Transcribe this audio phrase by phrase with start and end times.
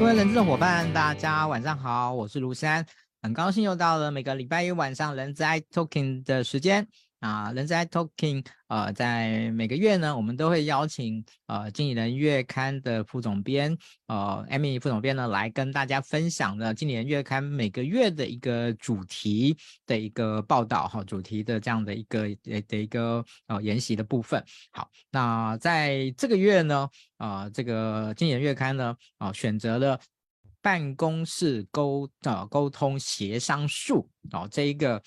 [0.00, 2.86] 各位人资的伙伴，大家晚上好，我是卢山，
[3.20, 6.88] 很高兴又到了每个礼拜一晚上人资 i Talking 的时间。
[7.20, 13.76] 啊，人在 Talking，呃，在每个月呢，我们都会邀请呃经理人月刊的副总编，
[14.06, 19.54] 呃，Amy 副总编呢，来跟大家分享呢经理人月刊每个月的一个主题
[19.86, 24.42] 的一个报道哈，主题的这样的一个呃的一个呃研习的部分。
[24.72, 30.00] 好，那在这个月呢，啊、呃，这个经理人月刊呢，啊、呃，选择了
[30.62, 35.02] 办公室沟啊、呃、沟通协商术哦、这一个。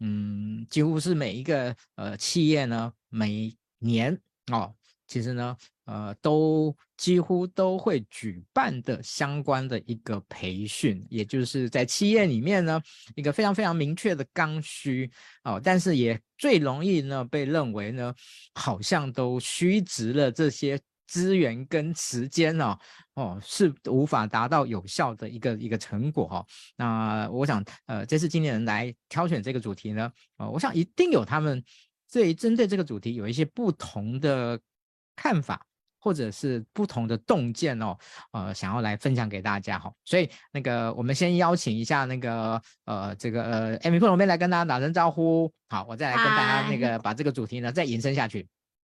[0.00, 4.18] 嗯，几乎是每一个呃企业呢，每年
[4.52, 4.74] 哦，
[5.06, 5.56] 其实呢，
[5.86, 12.80] 呃，都几乎都会举办的相关的一个培训，也就是在企业里面呢，
[13.14, 15.10] 一个非常非常明确的刚需
[15.44, 18.14] 哦，但是也最容易呢被认为呢，
[18.54, 20.80] 好像都虚值了这些。
[21.08, 22.78] 资源跟时间、哦，
[23.14, 26.46] 哦，是无法达到有效的一个一个成果哈、哦。
[26.76, 31.64] 那我想，呃，这次经理人来挑选这个主题呢，呃，我想一定有他们
[32.12, 34.60] 对针对这个主题有一些不同的
[35.16, 35.64] 看法，
[35.98, 37.96] 或者是不同的洞见哦，
[38.32, 39.94] 呃，想要来分享给大家哈、哦。
[40.04, 48.46] 所以，那个我们先邀请一下那个呃这个呃 Amy 副总编来跟大家打声招呼，好，我再来跟大家那个把这个主题呢再延伸下去。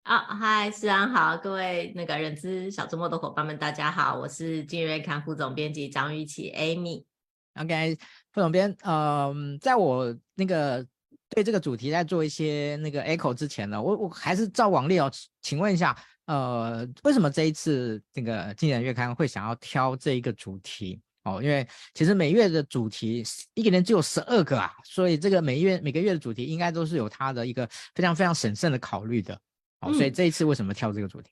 [0.03, 7.05] 啊，嗨，思安好，各位那个人资小周末的伙伴们，大家好，我是金瑞刊副总编辑张玉琪 Amy。
[7.53, 7.95] OK，
[8.31, 10.85] 副总编，呃，在我那个
[11.29, 15.09] 对这个主题在做一些那个 echo 之前呢，我我还是照往例哦，
[15.43, 21.39] 请问一下，呃，为什么这一次那个经理人月刊会想要挑这一个主题哦？
[21.43, 29.39] 因为其实每月的主题一个年只有十二个啊，所以这个每月每个月的主题应该都是有它的一个非常非常审慎的考虑的。
[29.81, 31.29] 哦，所以这一次为什么跳这个主题？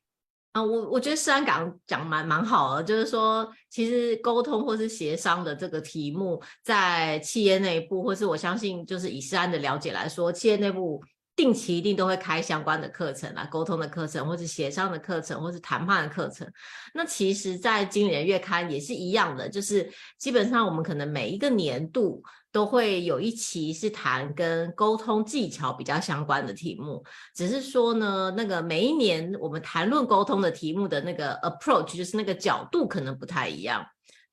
[0.53, 11.01] 嗯、啊，我我觉得思安讲讲蛮蛮好的，就是说，其实沟通或是协商的这个题目，在企业内部，或是我相信，就是以思安的了解来说，企业内部。
[11.39, 16.45] 定期一定都会开相关的课程啊，沟通的课程，或是协商的课程，或是谈判的课程。
[16.93, 27.01] 那其实，在经理人月刊也是一样的，就是基本上我们可能每一个年度都会有一期是谈跟沟通技巧比较相关的题目，
[27.33, 33.85] 只是说呢，那个每一年我们谈论沟通的题目的那个 approach，就是那个角度可能不太一样。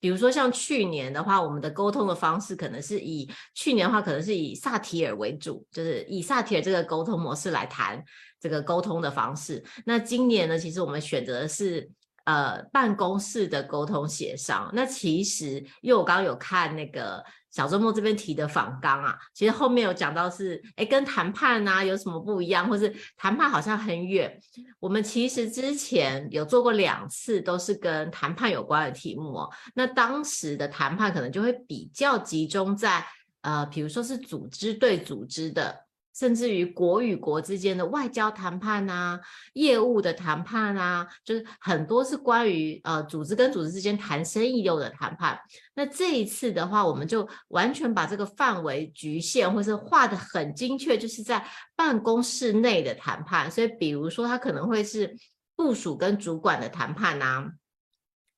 [0.06, 8.00] 比如说像去年的话，我们的沟通的方式可能是以去年的话，可能是以萨提尔为主，就是以萨提尔这个沟通模式来谈
[8.40, 9.64] 这个沟通的方式。
[9.84, 11.90] 那今年呢，其实我们选择的是
[12.22, 14.70] 呃办公室的沟通协商。
[14.72, 17.24] 那其实因为我刚刚有看那个。
[17.56, 24.38] 小周末这边提的访纲啊，其实后面有讲到是，哎，跟谈判啊有什么不一样，或是谈判好像很远。
[24.78, 29.50] 我们其实之前有做过两次，都是跟谈判有关的题目哦。
[29.74, 33.02] 那当时的谈判可能就会比较集中在，
[33.40, 35.85] 呃，比如说是组织对组织的。
[36.18, 39.20] 甚至于国与国之间的外交谈判啊，
[39.52, 45.38] 业务的谈判啊，就是很多是关于呃组织跟组织之间谈生意用的谈判。
[45.74, 53.50] 那这一次的话，我们就完全把这个范围局限，或是画得很精确，就是在办公室内的谈判。
[53.50, 55.14] 所以，比如说，它可能会是
[55.54, 57.46] 部署跟主管的谈判啊，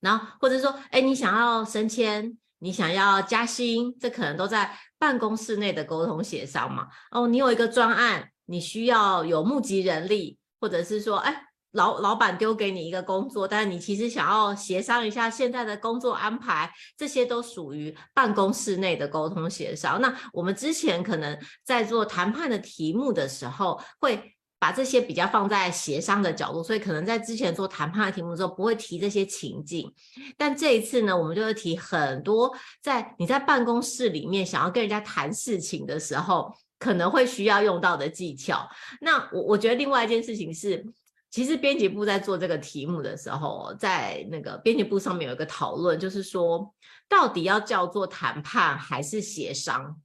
[0.01, 4.77] 然后或者说，哎，你想要升迁，你想要加薪，这可能都在。
[4.99, 20.01] 办公室内的沟通协商嘛，哦，你有一个专案，你需要有募集人力，或者是说，哎，老老板丢给你一个工作，但是你其实想要协商一下现在的工作安排，这些都属于办公室内的沟通协商。
[20.01, 24.35] 那我们之前可能在做谈判的题目的时候，会。
[24.59, 29.93] 把这些比较放在协商的角度，所以可能在之前做谈判的题目的时候不会提这些情境，
[30.37, 32.53] 但这一次呢，我们就会提很多
[32.83, 38.69] 在你在办公室里面想要跟人家谈事情的时候，可能会需要用到的技巧。
[39.01, 40.85] 那我我觉得另外一件事情是，
[41.31, 46.75] 其实编辑部在做这个题目的时候，在那个编辑部上面有一个讨论，就是说
[47.09, 49.97] 到底要叫做谈判还是协商？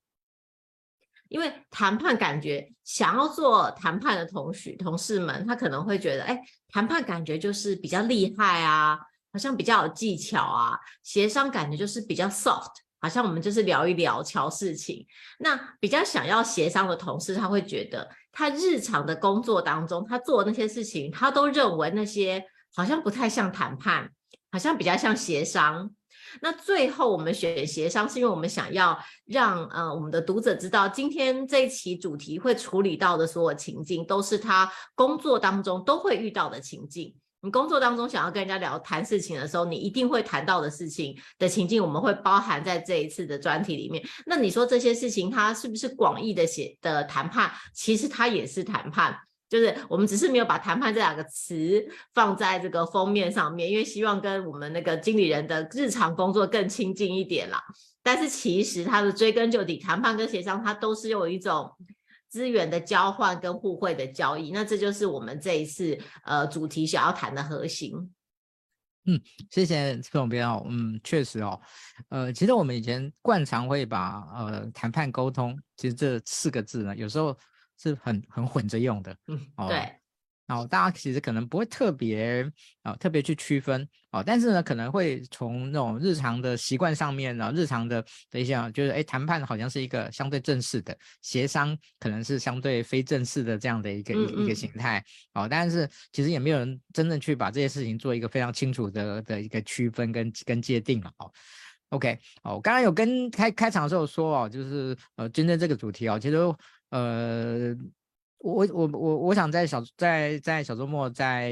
[1.34, 6.40] 因为谈判感觉想要做谈判的同学同事们，他可能会觉得，哎，
[6.70, 8.96] 谈判感觉就是比较厉害啊，
[9.32, 10.78] 好像比较有技巧啊。
[11.02, 12.70] 协商感觉就是比较 soft，
[13.02, 15.08] 好像我们就是聊一聊，乔事情。
[15.40, 22.46] 那比较想要协商的同事，他会觉得他日常的工作当中，他做的那些事情，他都认为那些
[22.76, 24.08] 好像不太像谈判，
[24.52, 25.90] 好像比较像协商。
[26.42, 37.16] 那最后我们选协商，是因为我们想要让呃我们的读者知道，今天这一期主题会处理到的所有情境，都是他工作当中都会遇到的情境。
[37.46, 44.02] 你工作当中想要跟人家聊谈事情的时候，你一定会谈到的事情的情境，我们会包含在这一次的专题里面。
[44.26, 47.52] 那你说这些事情，它是不是广义的写的谈判？
[47.74, 49.18] 其实它也是谈判，
[49.54, 57.64] 就是我们只是没有把谈判这两个词放在这个封面上面，因为希望跟我们那个经理人的日常工作更亲近一点啦。
[58.02, 61.72] 但是其实它的追根究底，谈判跟协商，它都是有一种。
[62.30, 65.96] 资源的交换跟互惠的交易，那这就是我们这一次
[66.26, 67.94] 呃主题想要谈的核心。
[69.06, 69.22] 嗯，
[69.52, 70.66] 谢谢副总编哦。
[70.68, 71.62] 嗯，确实哦，
[72.10, 77.38] 呃，其实我们以前惯常会把呃谈判沟通，其实这四个字呢，有时候
[77.84, 79.16] 是很很混着用的。
[79.28, 79.94] 嗯，哦、对。
[80.46, 82.44] 然后大家其实可能不会特别
[82.82, 83.82] 啊、呃、特别去区分
[84.12, 95.04] 啊、哦，但是呢可能会从那种日常的习惯上面呢，日常的的一些就是哎谈判好像是一个相对正式的，协商可能是相对非正式的这样的一个嗯嗯一个形态
[95.34, 101.32] 哦，但是其实也没有人真正去把这些事情做一个非常清楚的的一个区分跟跟界定了哦。
[101.90, 106.36] OK 哦，我刚刚有跟开开场的时候说哦，就是呃今天这个主题哦，其实
[106.98, 107.76] 呃。
[108.44, 111.50] 我我我我想在小在在小周末在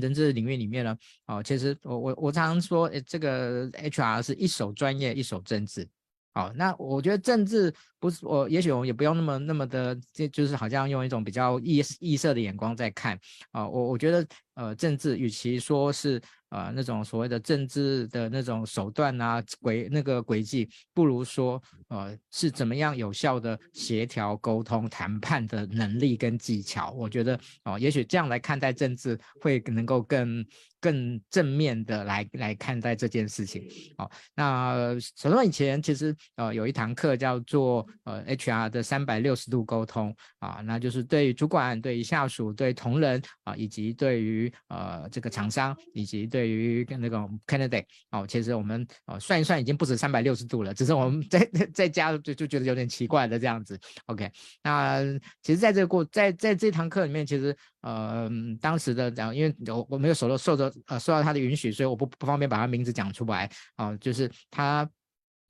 [0.00, 0.96] 政治领域里面呢，
[1.26, 5.84] 哦，其实我我我常常说，诶，这个 HR 是一手专业，一手政治。
[6.32, 13.18] 好，那我觉得政治不是我，也许我也不用那么那么的，就就是好像用一种比较异异色的眼光在看
[13.50, 13.68] 啊。
[13.68, 26.90] 我我觉得呃，政治与其说是呃那种所谓的政治的那种手段啊轨那个轨迹，不如说呃是怎么样有效的协调沟通谈判的能力跟技巧。
[26.92, 30.44] 我觉得哦、也许这样来看待政治会能够更。
[30.80, 53.78] 更正面的来来看待这件事情，好，那小周以前其实呃有一堂课叫做呃 HR 的三百六十度沟通啊，那就是对于主管、对于下属、对同仁啊，以及对于呃这个厂商，以及对于跟那个 candidate 哦，其实我们哦算一算已经不止三百六十度了，只是我们 在在家就就觉得有点奇怪的这样子。
[54.06, 54.30] OK，
[54.62, 55.02] 那
[55.42, 57.56] 其实在这个过在在这堂课里面，其实。
[57.80, 58.28] 呃，
[58.60, 64.86] 当时的讲，因为我我没有受到受到呃受到他的允许，所以我不不方便把他名字讲出来啊、就是他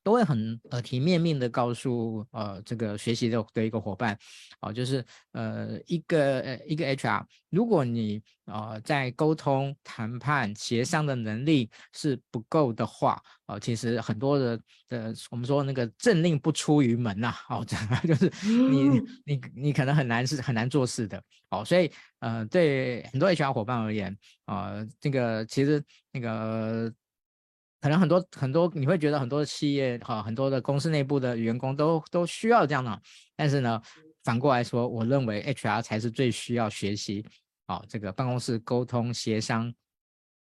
[0.08, 4.14] 都会很耳提面命的告诉呃这个学习的的一个伙伴
[4.62, 14.58] 哦、呃，就是呃一个呃一个 HR，如果你呃在沟通、谈判、协商的能力是不够的话，呃，其实很多的
[14.88, 18.88] 的我们说那个政令不出于门呐、啊，哦，这 样就是你
[19.26, 21.92] 你你可能很难是很难做事的，哦，所以。
[22.20, 24.12] 呃，对很多 HR 伙伴而言，
[24.44, 25.80] 啊、呃，这个其实
[26.10, 26.92] 那个
[27.80, 33.00] 可能很多很多你会觉得很多的企业哈、很多的公司内部的员工都都需要这样的，
[33.36, 33.80] 但是呢，
[34.24, 37.24] 反过来说，我认为 HR 才是最需要学习
[37.66, 39.72] 啊、这个办公室沟通协商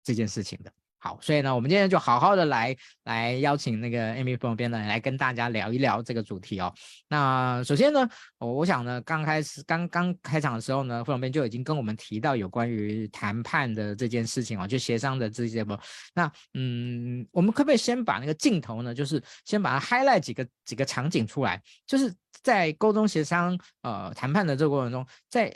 [0.03, 0.71] 这件事情的。
[1.01, 2.75] 好，所以呢，我们今天就好好的来
[3.05, 6.73] 来邀请那个 Amy 副总编呢，来跟大家聊一聊这个主题哦。
[7.07, 8.05] 那首先呢，
[8.37, 15.77] 我我想呢，刚开始刚刚开场的时候呢，副总编就已经跟我们提到有关于谈判的这件事情哦，就协商的这些不。
[16.13, 22.13] 那嗯，我们可不可以先把那个镜头呢，就是先把它 highlight 几个几个场景出来，就是
[22.43, 25.49] 在沟通协商呃谈判的这个过程中，在。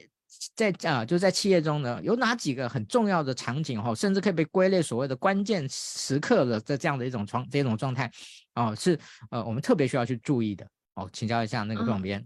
[0.56, 8.12] 在啊、呃，就在企业中呢，有哪几个很重要的场景哈，甚至可以被归类所谓的关键时刻的这这样的一种状这种状态
[8.56, 9.00] 哦，是
[9.32, 12.25] 呃我们特别需要去注意的哦，请教一下那个副总编。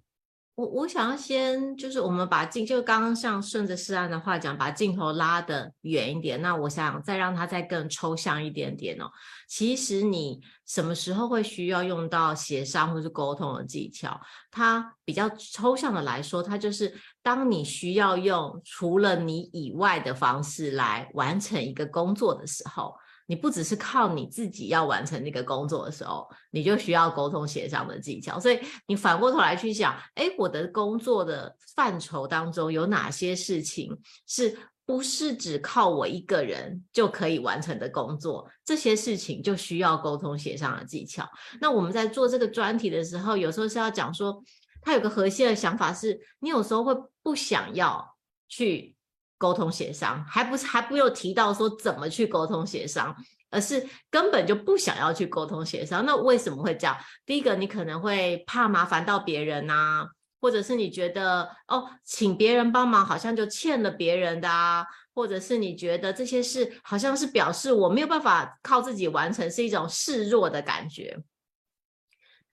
[0.58, 6.42] 我我想要先就是我们把镜，就刚刚像顺着诗安的话讲，把镜头拉得远一点。
[6.42, 9.06] 那我想再让它再更抽象一点点哦。
[9.48, 14.20] 其实你什么时候会需要用到协商或是沟通的技巧？
[14.50, 22.96] 它比较抽象的来说，它就是当你需要用除了你以外的方式来完成一个工作的时候。
[23.27, 28.39] 你不只是靠你自己要完成那个工作的时候，你就需要沟通协商的技巧。
[28.39, 38.50] 所以你反过头来去想，诶，我的工作的范畴当中有哪些事情是不是只靠我一个人就可以完成的工作？
[38.65, 41.29] 这些事情就需要沟通协商的技巧。
[41.62, 44.41] 那我们在做这个专题的时候，有时候是要讲说，
[44.81, 48.15] 他有个核心的想法是，你有时候会不想要
[48.48, 48.97] 去。
[49.38, 53.15] 沟通协商，还不是还不有提到说怎么去沟通协商，
[53.50, 56.06] 而是根本就不想要去沟通协商。
[56.06, 56.98] 那为什么会这样？
[57.25, 60.08] 第一个，你可能会怕麻烦到别人啊，
[60.41, 71.20] 或者是你觉得哦，请别人帮忙好像就欠了别人的啊，或者是你觉得这些事好像是表示我没有办法靠自己完成，是一种示弱的感觉。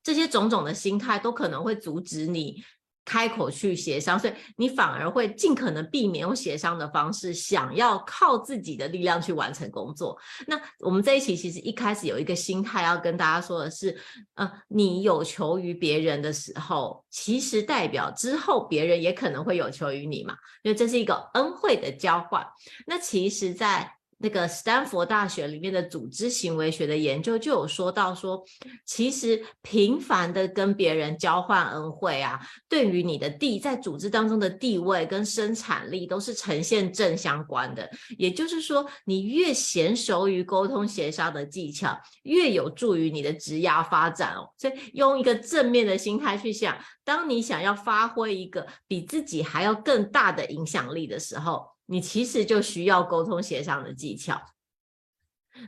[0.02, 2.62] 这些种种的心态都可能会阻止你
[3.04, 10.18] 开口去协商，所以你反而会尽可能避免用协商的方式，想要靠自己的力量去完成工作。
[10.46, 13.96] 那我们这一期其实一开始有一个心态要跟大家说的是，
[14.34, 22.46] 呃，你有求于别人的时候，其实代表之后别人也可能会有求于你嘛，因为这是一个恩惠的交换。
[22.86, 28.42] 那其实，在那个斯坦福大学里面的组织行为学的研究就有说到说，
[28.86, 37.90] 其实频繁的跟别人交换恩惠啊，对于你的地在组织当中的地位跟生产力都是呈现正相关的。
[38.16, 44.48] 也就是说，你越娴熟于沟通协商的技巧，越有助于你的职涯发展哦。
[44.56, 51.73] 所以用一个正面的心态去想，当你想要发挥一个比自己还要更大的影响力的时候。
[51.86, 54.40] 你其实就需要沟通协商的技巧。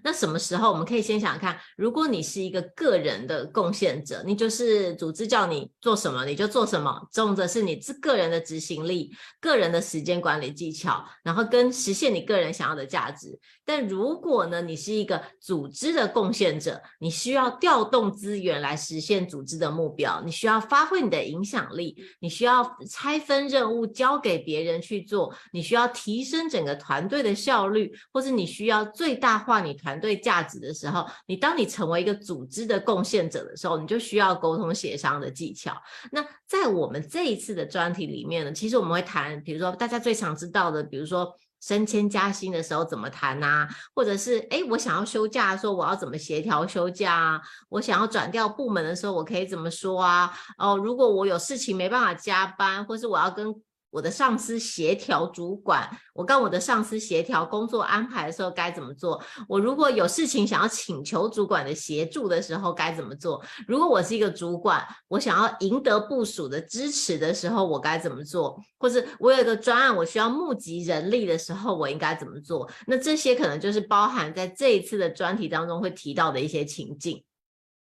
[0.02, 13.38] 那什么时候我们可以先想想看，如果你是一个个人的贡献者，你就是组织叫你做什么你就做什么，重的是你自个人的执行力、个人的时间管理技巧，然后跟实现你个人想要的价值。
[13.66, 29.76] 但如果呢，你是一个组织的贡献者，你需要调动资源来实现组织的目标，你需要发挥你的影响力，你需要拆分任务交给别人去做，你需要提升整个团队的效率，或是你需要最大化你。
[29.76, 35.76] 团队价值的时候，你当你成为一个组织的贡献者的时候，你就需要沟通协商的技巧。
[36.10, 47.40] 那在我们这一次的专题里面呢，其实我们会谈，比如说大家最常知道的，比如说升迁加薪的时候怎么谈呐，或者是诶，我想要休假的时候，我要怎么协调休假啊？
[47.68, 50.32] 我想要转调部门的时候，我可以怎么说啊？
[50.58, 53.54] 哦，如果我有事情没办法加班，或是我要跟
[53.96, 59.18] 我的上司协调主管，我跟我的上司协调工作安排的时候该怎么做？
[59.48, 63.42] 我如果有事情想要请求主管的协助的时候该怎么做？
[63.66, 68.60] 如果我是一个主管，我想要赢得部署的支持的时候，我该怎么做？
[68.76, 72.70] 或是我有一个专案，我需要募集人力的时候，我应该怎么做？
[72.86, 77.24] 那这些可能就是包含在这一次的专题当中会提到的一些情境。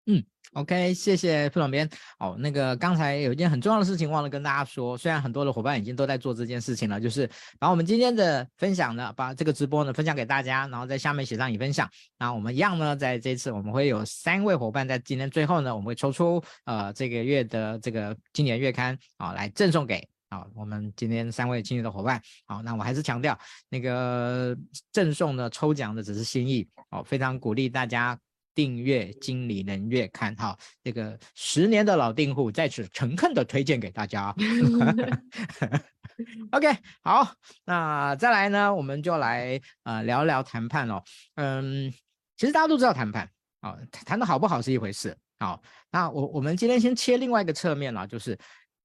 [0.06, 0.26] 嗯。
[0.54, 1.90] OK，谢谢副总编。
[2.20, 11.90] 哦，那个刚才有一件很重要的事情忘了跟大家说，虽然很多的伙伴已经都在做这件事情了，就是把我们今天的分享呢，把这个直播呢分享给大家，然后在下面写上已分享。
[12.20, 22.22] 那我们一样呢，在这次我们会有三位伙伴在今天最后呢，我们会抽出呃这个月的这个今年月刊啊、来赠送给啊、我们今天三位亲爱的伙伴。
[22.46, 23.36] 好、那我还是强调
[23.70, 24.56] 那个
[24.92, 28.16] 赠送的抽奖的只是心意哦，非常鼓励大家。
[28.56, 34.34] 订阅经理人月刊，哈，这个十年的老订户在此诚恳的推荐给大家。
[36.52, 36.68] OK，
[37.02, 37.34] 好，
[37.66, 41.02] 那再来呢，我们就来呃聊聊谈判哦。
[41.36, 41.92] 嗯，
[42.38, 43.28] 其实大家都知道谈判
[43.62, 45.16] 啊，哦，谈的好不好是一回事。
[45.40, 48.38] 好，那我我们今天先切另外一个侧面了，就是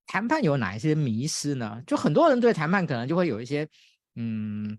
[0.06, 1.80] 谈判有哪一些迷失呢？
[1.86, 3.68] 就很多人对谈判可能就会有一些
[4.16, 4.78] 嗯。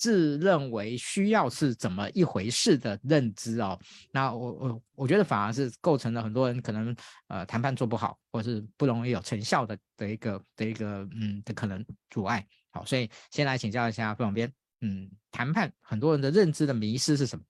[0.00, 3.78] 自认为需要是怎么一回事的认知哦，
[4.10, 6.96] 那我我我觉得反而是构成了很多人可能
[7.28, 12.44] 呃谈判做不好，或是不容易有成效的的一个的一个嗯的可能阻碍。
[12.70, 17.44] 好，所以先来请教一下副总编，嗯，谈判很多人的认知的迷失是什么？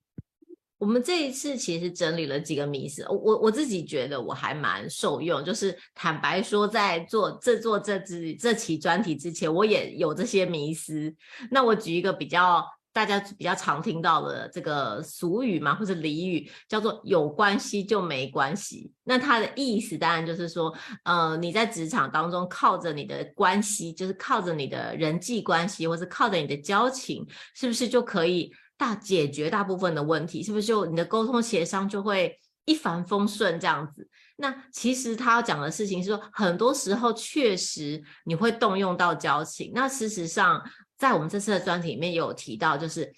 [0.80, 5.44] 我们这一次其实整理了几个迷思，我我自己觉得我还蛮受用。
[5.44, 11.14] 就是坦白说，在做这做这支这期专题之前，我也有这些迷思。
[11.50, 18.90] 那我举一个比较大家比较常听到的这个俗语嘛，或者俚语，叫做“有关系就没关系”。
[19.04, 28.50] 那它的意思当然就是说，呃，你在职场当中靠着你的关系，就是靠着你的人际关系，或是靠着你的交情，是不是就可以？
[28.80, 32.34] 大解决大部分的问题，是不是就你的沟通协商就会
[32.64, 34.08] 一帆风顺这样子？
[34.36, 39.70] 那其实他要讲的事情是说，很多时候确实你会动用到交情。
[39.74, 40.62] 那事实上，
[40.96, 43.12] 在我们这次的专题里面也有提到，就是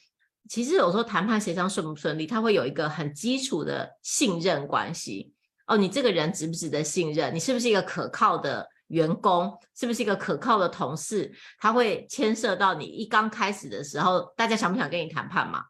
[0.49, 5.33] 其实有时候谈判协商顺不顺利，它会有一个很基础的信任关系。
[5.69, 7.33] 哦，你这个人值不值得信任？
[7.33, 8.69] 你是不是一个可靠的？
[8.93, 11.33] 员工是不是一个可靠的同事？
[11.59, 15.65] 他会牵涉到你一刚开始的时候，大家想不想跟你谈判嘛？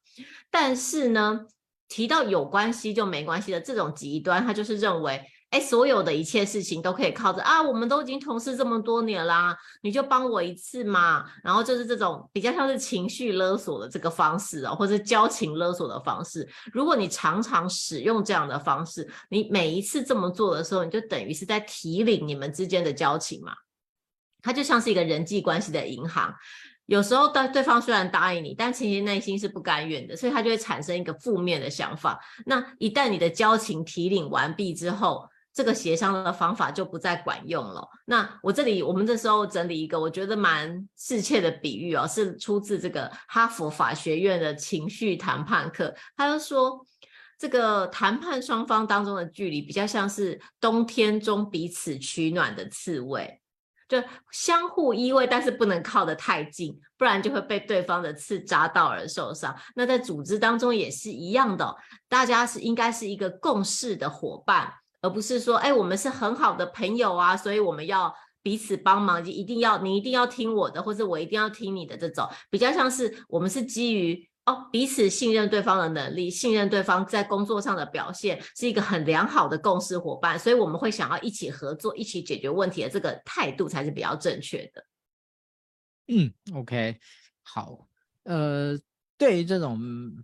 [0.51, 1.47] 但是呢，
[1.89, 5.25] 提到有关系就没关系的这种极端，他就是认为。
[5.53, 7.61] 哎，所有的一切事情都可以靠着啊！
[7.61, 11.27] 我们都已经同事这么多年啦，你就帮我一次嘛。
[11.45, 16.49] 然后就是这种比较像是情绪勒索的这个方式哦，或者交情勒索的方式。
[16.73, 23.53] 如果你常常使用这样的方式，你每一次这么做的时候，你就等于是在提领你们之间的交情嘛。
[24.41, 26.35] 它就像是一个人际关系的银行，
[26.87, 32.19] 有时候对对方虽然答应你，但其实内心是不甘愿的，所以他就会产生一个负面的想法。
[32.47, 37.87] 那一旦你的交情提领完毕之后，这个协商的方法就不再管用了。
[38.07, 45.95] 那我这里我们这时候整理一个我觉得蛮适切的比喻哦，是出自这个哈佛法学院的情绪谈判课。
[46.17, 46.87] 他就说，
[47.39, 53.41] 这个谈判双方当中的距离比较像是冬天中彼此取暖的刺猬，
[53.89, 59.55] 就相互依偎，但是不能靠得太近，不然就会被对方的刺扎到而受伤。
[59.75, 61.77] 那在组织当中也是一样的，
[62.09, 64.73] 大家是应该是一个共事的伙伴。
[65.03, 84.85] 而不是说，哎，我们是很好的朋友啊，所以我们要彼此帮忙，就一定要你一定要听我的，或者我一定要听你的这种，比较像是我们是基于哦彼此信任对方的能力，信任对方在工作上的表现，是一个很良好的共事伙伴，所以我们会想要一起合作，一起解决问题的这个态度才是比较正确的。
[86.07, 86.99] 嗯，OK，
[87.43, 87.87] 好，
[88.23, 88.79] 呃。
[89.23, 89.79] 对于这种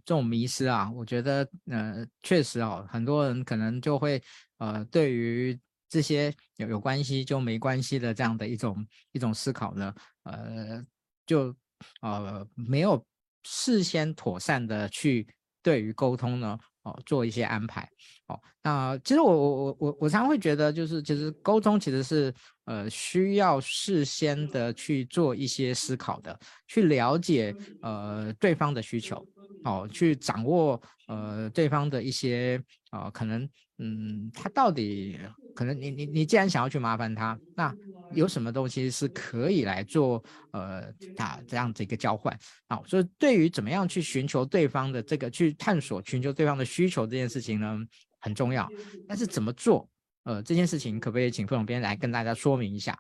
[0.04, 4.20] 这种迷失啊，我觉得呃确实哦，很多人可能就会
[4.56, 5.56] 呃对于
[5.88, 10.84] 这些有有关系就没关系的这样的一种一种思考呢，呃
[11.24, 11.54] 就
[12.00, 13.06] 呃没有
[13.44, 15.28] 事先妥善的去
[15.62, 17.88] 对于沟通呢哦做一些安排
[18.26, 18.40] 哦。
[18.62, 22.34] 那其实我我我我我常常会觉得就是其实沟通其实是。
[22.68, 29.26] 呃，需要事先的去做一些思考的，去了解呃对方的需求，
[29.62, 33.48] 哦，去掌握呃对方的一些啊、呃，可能
[33.78, 35.18] 嗯，他到底
[35.54, 37.74] 可能你你你既然想要去麻烦他，那
[38.08, 40.22] 有什么东西是可以来做
[40.52, 42.36] 呃他这样子一个交换？
[42.68, 47.78] 好，所以对于怎么样去寻求对方的这个去探索寻求对方的需求这件事情呢，
[48.20, 48.72] 很重要，
[49.06, 49.88] 但是怎么做？
[50.24, 52.98] 呃，这件事情可不可以请副总编来跟大家说明一下？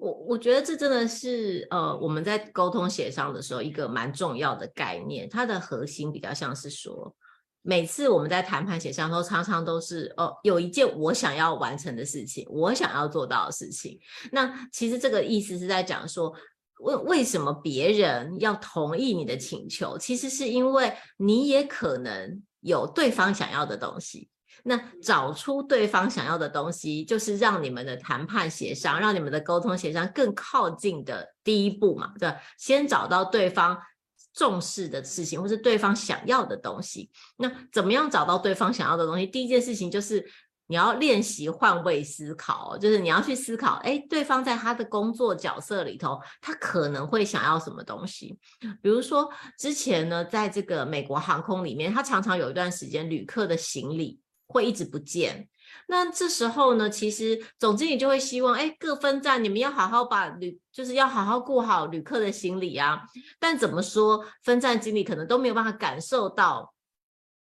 [0.00, 5.28] 我我觉得这真的是呃，我们在沟通协商的时候一个蛮重要的概念。
[5.28, 7.14] 它的核心比较像是说，
[7.62, 13.98] 每次我们在谈判协商的时候，常常都是哦、有一件我想要完成的事情，我想要做到的事情。
[14.32, 16.32] 那其实这个意思是在讲说，
[16.80, 19.96] 为为什么别人要同意你的请求？
[19.98, 24.28] 其实是因为你也可能有对方想要的东西。
[24.64, 32.36] 那找出对方想要的东西，就是让你们的谈判协商，让你们的沟通协商更靠近的第一步嘛，对吧？
[32.58, 33.78] 先找到对方
[34.34, 37.10] 重视的事情，或是对方想要的东西。
[37.36, 39.26] 那怎么样找到对方想要的东西？
[39.26, 40.26] 第一件事情就是
[40.66, 48.36] 你要练习换位思考，就是你要去思考，哎，对方在他的工作角色里头，他可能会想要什么东西？
[48.82, 54.20] 比如说之前呢，在这个美国航空里面，他常常有一段时间旅客的行李。
[54.46, 55.48] 会一直不见，
[55.88, 63.02] 那这时候呢，其实总经理就会希望，哎，各分站你们要好好把旅，就是要好好顾好旅客的行李啊。
[63.40, 66.72] 但怎么说，分站经理可能都没有办法感受到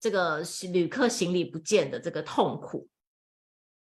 [0.00, 2.88] 这个旅客行李不见的这个痛苦，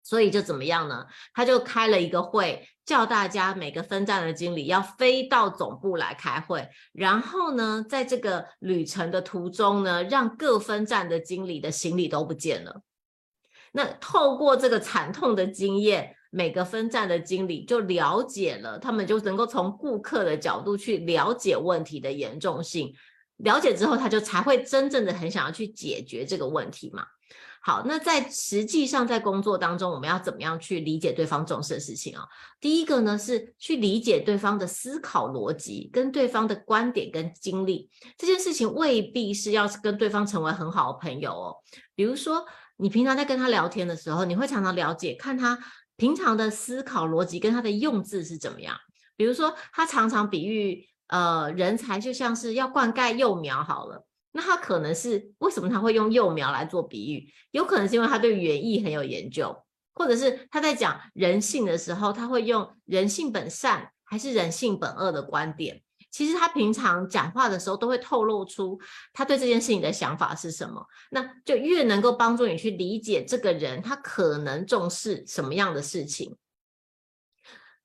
[0.03, 1.07] 所以就怎么样呢？
[1.33, 12.83] 他就开了一个会，叫大家每个分站的经理要飞到总部来开会，然后呢，在这个旅程的途中呢，让各分站的经理的行李都不见了。
[13.77, 22.95] 那透过这个惨痛的经验，每个分站的经理就了解了，他们就能够从顾客的角度去了解问题的严重性。
[23.37, 27.05] 了解之后，他就才会真正的很想要去解决这个问题嘛。
[27.61, 32.25] 好，那在实际上在工作当中，我们要怎么样去理解对方重视的事情啊？
[32.59, 37.91] 第一个呢，是去理解对方的思考逻辑，跟对方的观点跟经历。
[38.17, 41.57] 这件事情未必是要跟对方成为很好的朋友哦。
[41.95, 42.43] 比如说。
[42.77, 45.59] 你平常在跟他聊天的时候，你会常常了解，看他
[45.97, 48.77] 平常的思考逻辑跟他的用字是怎么样。
[49.17, 54.07] 比如说，他常常比喻，呃，人才就像是要灌溉幼苗好了。
[54.33, 57.33] 那他可能是为什么他会用幼苗来做比喻？
[57.53, 59.57] 有可能是因为他对园艺很有研究，
[59.95, 65.81] 或者是他在讲人性的时候，他会用人性本善还是人性本恶的观点。
[66.17, 68.81] 其实他平常讲话的时候都会透露出
[69.13, 76.35] 他对这件事情的想法是什么，那就越能够帮助你去理解这个人他可能重视什么样的事情。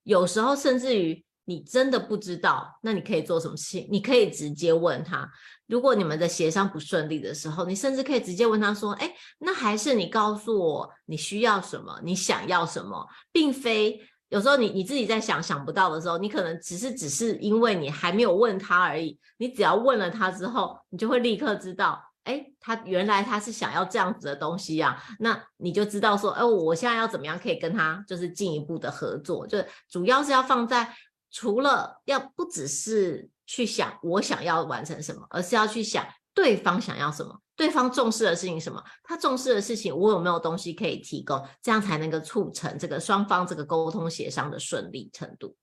[0.03, 3.89] 有时候甚至于你真的不知道，那你可以做什么事情？
[3.91, 5.29] 你可以直接问他。
[5.67, 13.99] 如果你们的协商不顺利的时候，你甚至可以直接问他说：“哎，那还是你告诉我你需要什么，你想要什么，并非。”
[14.31, 19.19] 有时候你你自己在想想不到的时候，你可能只是只是因为你还没有问他而已。
[19.37, 25.03] 你只要问了他之后，你就会立刻知道，哎，他原来他是想要这样子的东西呀。
[25.19, 29.45] 那你就知道说，哎，我现在要怎么样可以跟他就是进一步的合作？
[29.45, 29.57] 就
[29.89, 30.95] 主要是要放在
[31.29, 37.37] 除了要不只是去想我想要完成什么，而是要去想对方想要什么。
[37.61, 38.83] 对方重视的事情什么？
[39.03, 41.39] 他重视的事情，我有没有东西可以提供？
[41.61, 45.55] 这样才能够促成这个双方这个沟通协商的顺利程度。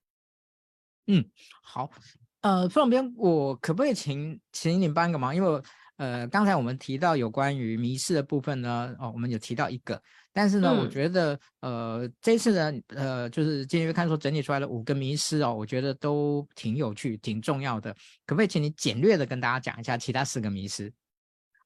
[1.08, 1.28] 嗯，
[1.60, 1.90] 好，
[2.42, 5.34] 呃，副总编，我可不可以请请你帮个忙？
[5.34, 5.60] 因为
[5.96, 10.00] 呃，刚才我们提到有关于迷失的部分呢，哦，我们有提到一个，
[10.32, 17.92] 但是呢，嗯、我觉得呃，这次呢，呃，就是今天看说整理出来的五个迷失哦，我觉得都挺有趣、挺重要的，
[18.24, 20.88] 可不可以请你简略的跟大家讲一下其他四个迷思？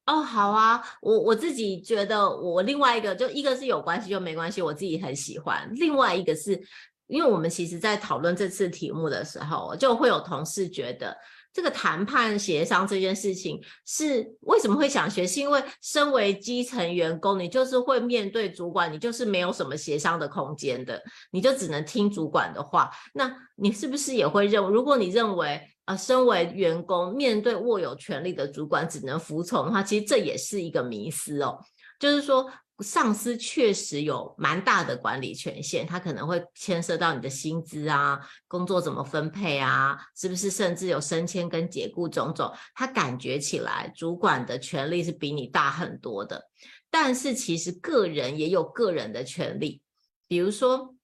[0.07, 6.63] 哦，好啊，我我自己觉得，我另外一个就一个是有关系就没关系，我自己很喜欢，另外一个是。
[7.09, 11.15] 因为我们其实，在讨论这次题目的时候，就会有同事觉得，
[11.53, 15.27] 这个谈判协商这件事情是为什么会想学？
[15.27, 22.91] 是因为身为基层员工，你就是会面对主管，你就是没有什么协商的空间的，你就只能听主管的话。
[23.13, 25.61] 那你是不是也会认，如果你认为，
[25.93, 31.59] 呃，身为员工面对握有权力的主管只能服从的话，其实这也是一个迷思哦，
[31.99, 32.51] 就是说。
[32.79, 46.51] 上司确实有蛮大的管理权限，他可能会牵涉到你的薪资啊、工作怎么分配啊，是不是甚至有升迁跟解雇种种，他感觉起来主管的权力是比你大很多的。
[46.91, 49.81] 但是其实个人也有个人的权利，
[50.27, 50.97] 比如说，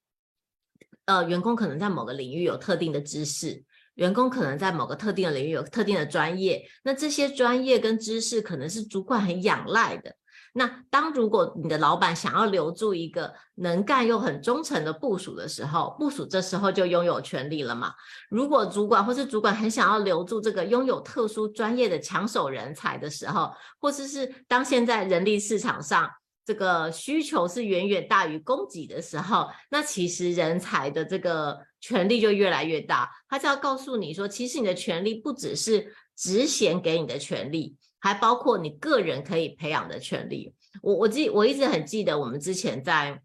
[1.04, 3.62] 呃，员工可能在某个领域有特定的知识，
[3.98, 10.14] 员工可能在某个特定的领域有特定的专业，那这些专业跟知识可能是主管很仰赖的。
[10.54, 17.92] 那当如果你的老板想要留住一个能干又很忠诚的部属的时候，部属这时候就拥有权利了嘛。
[18.30, 26.08] 如果主管或是主管很想要留住这个拥有特殊专业的抢手人才的时候，或者是当现在人力市场上
[26.48, 33.10] 这个需求是远远大于供给的时候，那其实人才的这个权力就越来越大。
[33.28, 37.76] 他就要告诉你说，其实你的权力不只是职衔给你的权利。
[38.00, 40.54] 还包括你个人可以培养的权利。
[40.80, 43.20] 我我记我一直很记得，我们之前在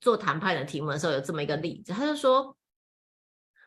[0.00, 2.56] 做谈判的题目的时候，有这么一个例子，他就说，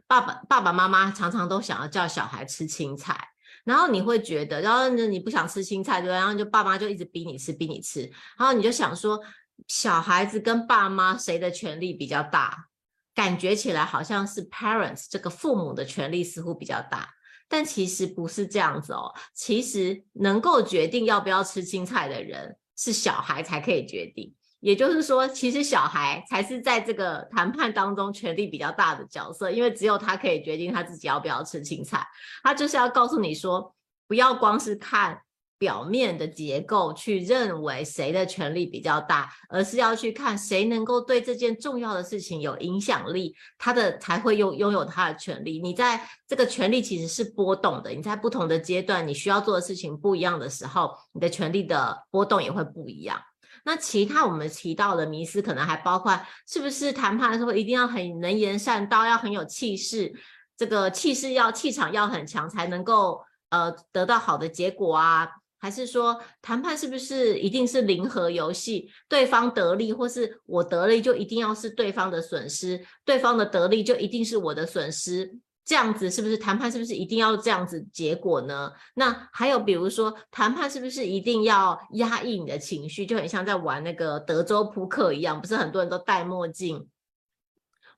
[0.06, 3.30] 爸爸爸爸妈妈常常都想要叫小孩吃青菜，
[3.66, 6.16] 然后你会觉得，然后你不想吃青菜，对吧？
[6.16, 8.02] 然后就爸妈就一直逼你吃，逼你吃，
[8.38, 9.20] 然后你就想说，
[9.68, 12.68] 小孩子跟爸妈谁的权利比较大？
[13.14, 17.10] 感觉起来好像是 parents 这个父母的权利似乎比较大。
[17.50, 32.08] 但其实不是这样子哦，其实能够决定要不要吃青菜的人是小孩才可以决定，也就是说，其实小孩才是在这个谈判当中权力比较大的角色，因为只有他可以决定他自己要不要吃青菜，
[32.42, 33.76] 他就是要告诉你说，
[34.08, 35.22] 不要光是看。
[35.62, 45.62] 表面的结构去认为谁的权力比较大，而是要去看谁能够对这件重要的事情有影响力，他的才会拥拥有他的权利。
[45.62, 53.22] 你在这个权力其实是波动的，你在不同的阶段，你需要做的事情不一样的时候，你的权力的波动也会不一样。
[53.64, 60.14] 那其他我们提到的迷思，可能还包括是不是谈判的时候一定要很能言善道，要很有气势，
[60.58, 65.30] 这个气势要气场要很强，才能够呃得到好的结果啊。
[65.60, 68.90] 还是说谈判是不是一定是零和游戏？
[69.08, 75.38] 对方得利或是我得利，就一定要是对方的损失；对方的得利就一定是我的损失。
[75.64, 76.72] 这样子是不是谈判？
[76.72, 78.72] 是不是一定要这样子结果呢？
[78.96, 83.06] 那还有比如说谈判是不是一定要压抑你的情绪？
[83.06, 86.88] 就很像在玩那个德州扑克一样，不是很多人都戴墨镜。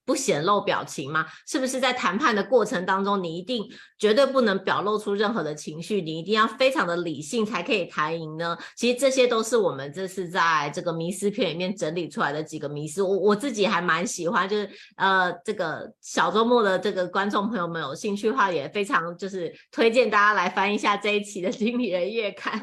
[0.05, 1.25] 不显露表情吗？
[1.47, 3.63] 是不是在谈判的过程当中，你一定
[3.97, 8.57] 绝对不能表露出任何的情绪，你一定要非常的理性才可以谈赢呢？
[8.75, 22.61] 其实这些都是我们这次在这个迷思片里面整理出来的几个迷思，我我自己还蛮喜欢，就是呃这个小周末的这个观众朋友们有兴趣的话，也非常就是推荐大家来翻一下这一期的 经理人月刊。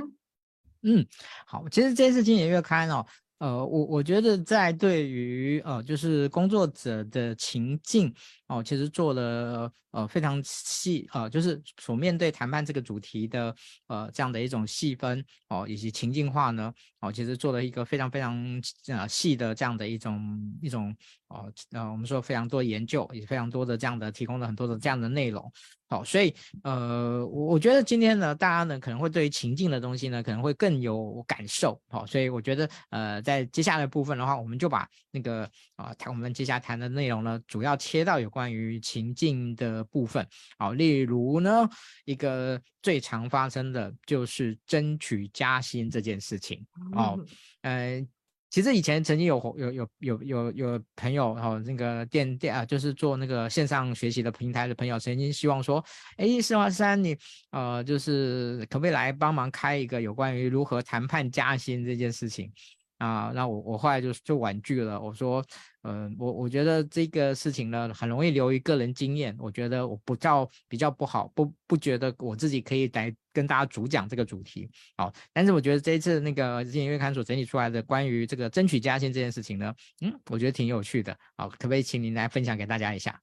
[0.83, 1.07] 嗯，
[1.47, 3.05] 好，其实这一次经理人月刊哦。
[3.41, 8.13] 呃，我我觉得在对于呃，就是工作者的情境
[8.51, 13.55] 哦，其实做了呃非常细呃，就是所面对谈判这个主题的
[13.87, 20.95] 呃这样的一种细分哦，以及情境化呢哦，其实做了一个非常非常呃细的这样的一种一种
[21.29, 25.51] 哦呃，我们说非常多研究，也非常多的这样的提供了很多的这样的内容。
[25.89, 26.33] 好，所以
[26.63, 31.81] 呃，我我觉得今天呢，大家呢可能会对于情境的东西呢，可能会更有感受。
[31.89, 40.27] 好，所以我觉得呃，在接下来部分的话，我们就把那个啊谈、呃、我们接下来谈的内容呢，主要切到有关于情境的部分。
[40.59, 41.69] 好，例如呢，
[42.05, 46.67] 一个最常发生的就是争取加薪这件事情。
[46.95, 47.19] 哦，
[47.63, 48.07] 呃。
[48.53, 55.81] 其实以前曾经有有有有有有朋友哈、哦，那个电电啊，就是做那个线上学习的平台的朋友，曾经希望说，
[56.17, 57.17] 哎，施华山，你
[57.53, 62.53] 呃，就是可不可以来帮忙开一个有关于如何谈判加薪这件事情？
[62.99, 65.01] 啊，那我我后来就就婉拒了。
[65.01, 65.47] 我说，
[65.83, 69.35] 嗯、我我觉得这个事情呢，很容易流于个人经验。
[69.39, 74.69] 我觉得我不叫比较不好，不不觉得我自己可以来跟大家主讲这个主题。
[74.97, 81.17] 好，但是我觉得这一次那个今年月刊所整理出来的关于这个争取加薪这件事情呢，嗯，我觉得挺有趣的。
[81.37, 83.19] 好，可不可以请您来分享给大家一下？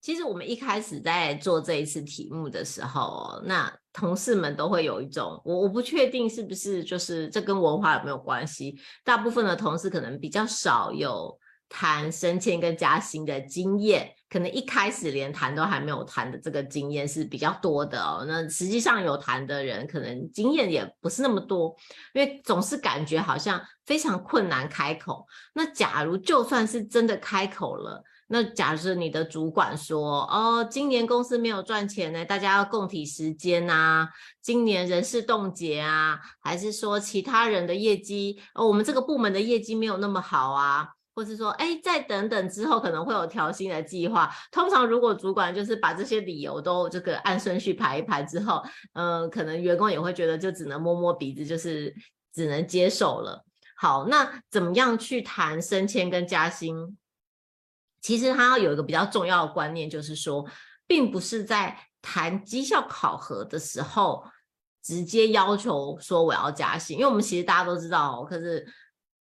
[0.00, 8.74] 其实我们一开始在做这一次题目的时候，那同事们都会有一种，我我不确定是不是就是这跟文化有没有关系。
[9.04, 18.24] 大部分的同事可能比较少有谈升迁跟加薪的经验，可能一开始连谈都还没有谈的这个经验是比较多的哦。
[18.26, 21.76] 那实际上有谈的人，可能经验也不是那么多，
[22.14, 25.26] 因为总是感觉好像非常困难开口。
[25.52, 28.02] 那假如就算是真的开口了。
[28.32, 34.08] 那假设你的主管说，哦，今年公司没有赚钱呢，大家要共体时间啊，
[34.40, 44.32] 今年人事冻结啊，还是说其他人的业绩，哦，我们这个部门的业绩没有那么好啊，或是说，哎，再等等之后可能会有调薪的计划。
[44.52, 48.62] 通常如果主管就是把这些理由都这个按顺序排一排之后，
[48.92, 51.92] 嗯、可能员工也会觉得就只能摸摸鼻子，就是
[52.32, 53.44] 只能接受了。
[53.76, 56.96] 好，那怎么样去谈升迁跟加薪？
[58.00, 60.44] 其实他有一个比较重要的观念，就是说，
[60.86, 64.24] 并不是在谈绩效考核的时候
[64.82, 68.66] 直接要求说我要加薪，因为我们其实大家都知道，可是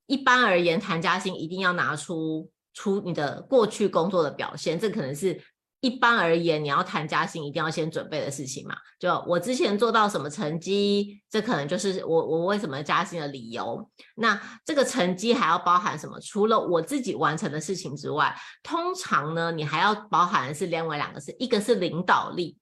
[0.07, 5.41] 一般而言谈加薪一定要拿出出你的过去工作的表现，这可能是。
[5.81, 8.75] 一般而言，你要谈加薪，一定要先准备的事情嘛。
[8.99, 13.89] 就我之前做到什么成绩，这可能就是我我为什么加薪的理由。
[14.17, 16.19] 那这个成绩还要包含什么？
[16.21, 22.59] 除了我自己完成的事情之外，通常呢，你还要包含的是另外两个事，一个是领导力。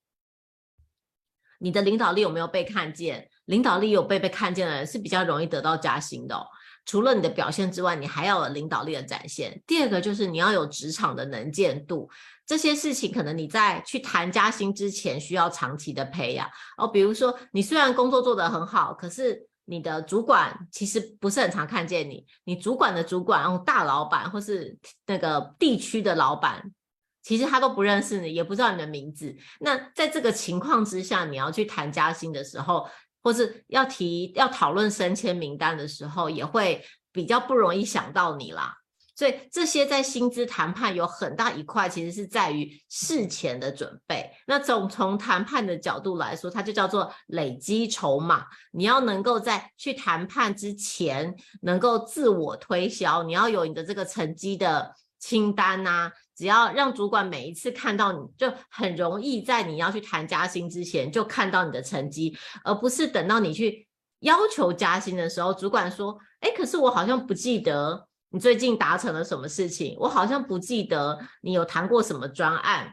[1.59, 3.31] 你的领导力有没有被看见？
[3.47, 6.47] 领导力有被被看见的人是比较容易得到加薪的。
[6.85, 9.61] 除了你的表现之外，你还要有领导力的展现。
[9.67, 12.09] 第二个就是你要有职场的能见度。
[12.47, 16.87] 这些事情可能你在去谈加薪之前需要长期的培养哦。
[16.87, 22.25] 比如说，你虽然工作做得很好，可是你的主管其实不是很常看见你。
[22.45, 26.73] 你主管的主管，然哦，大老板或是那个地区的老板，
[27.21, 29.35] 其实他都不认识你，也不知道你的名字。
[29.59, 32.89] 那在这个情况之下，你要去谈加薪的时候，
[33.25, 38.77] 或是要提要讨论升迁名单的时候，也会比较不容易想到你啦。
[39.17, 44.31] 所以这些在薪资谈判有很大一块，其实是在于事前的准备。
[44.47, 48.45] 那从从谈判的角度来说，它就叫做累积筹码。
[48.73, 63.89] 你要能够在去谈判之前，能够自我推销，你要有你的这个成绩的清单呐、只要让主管每一次看到你就很容易在你要去谈加薪之前就看到你的成绩，而不是等到你去
[64.21, 69.97] 要求加薪的时候，主管说：“哎，可是我好像不记得。”你最近达成了什么事情？
[69.99, 72.93] 我好像不记得你有谈过什么专案。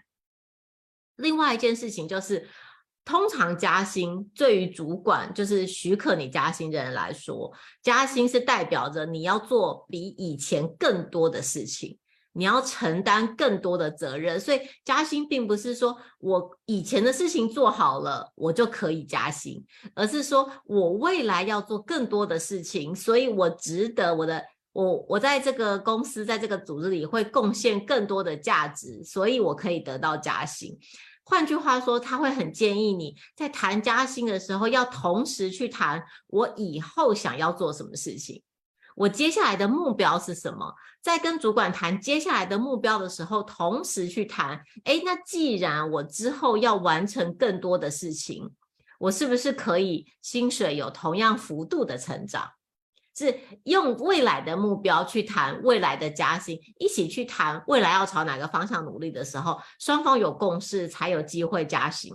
[1.18, 2.48] 另外一件事情就是，
[3.04, 7.52] 通常加薪对于主管，就是许可你加薪的人来说，
[7.82, 12.00] 加薪是代表着你要做比以前更多的事情，
[12.32, 14.40] 你要承担更多的责任。
[14.40, 19.62] 所以加薪并不是说我以前的事情做好了，我就可以加薪，
[19.94, 24.42] 而是说我未来要做更多的事情，所以我值得我的。
[24.74, 30.78] 我我在这个公司，在这个组织里会贡献更多的价值，所以我可以得到加薪。
[31.24, 38.44] 换句话说，他会很建议你在谈加薪的时候，要同时去谈我以后想要做什么事情，
[38.96, 40.74] 我接下来的目标是什么。
[41.02, 48.50] 在跟主管谈接下来的目标的时候，同时去谈，诶，那既然我之后要完成更多的事情，
[49.00, 52.50] 我是不是可以薪水有同样幅度的成长？
[53.16, 62.12] 是用未来的目标去谈未来的加薪，一起去谈未来要朝哪个方向努力的时候，双方有共识才有机会加薪。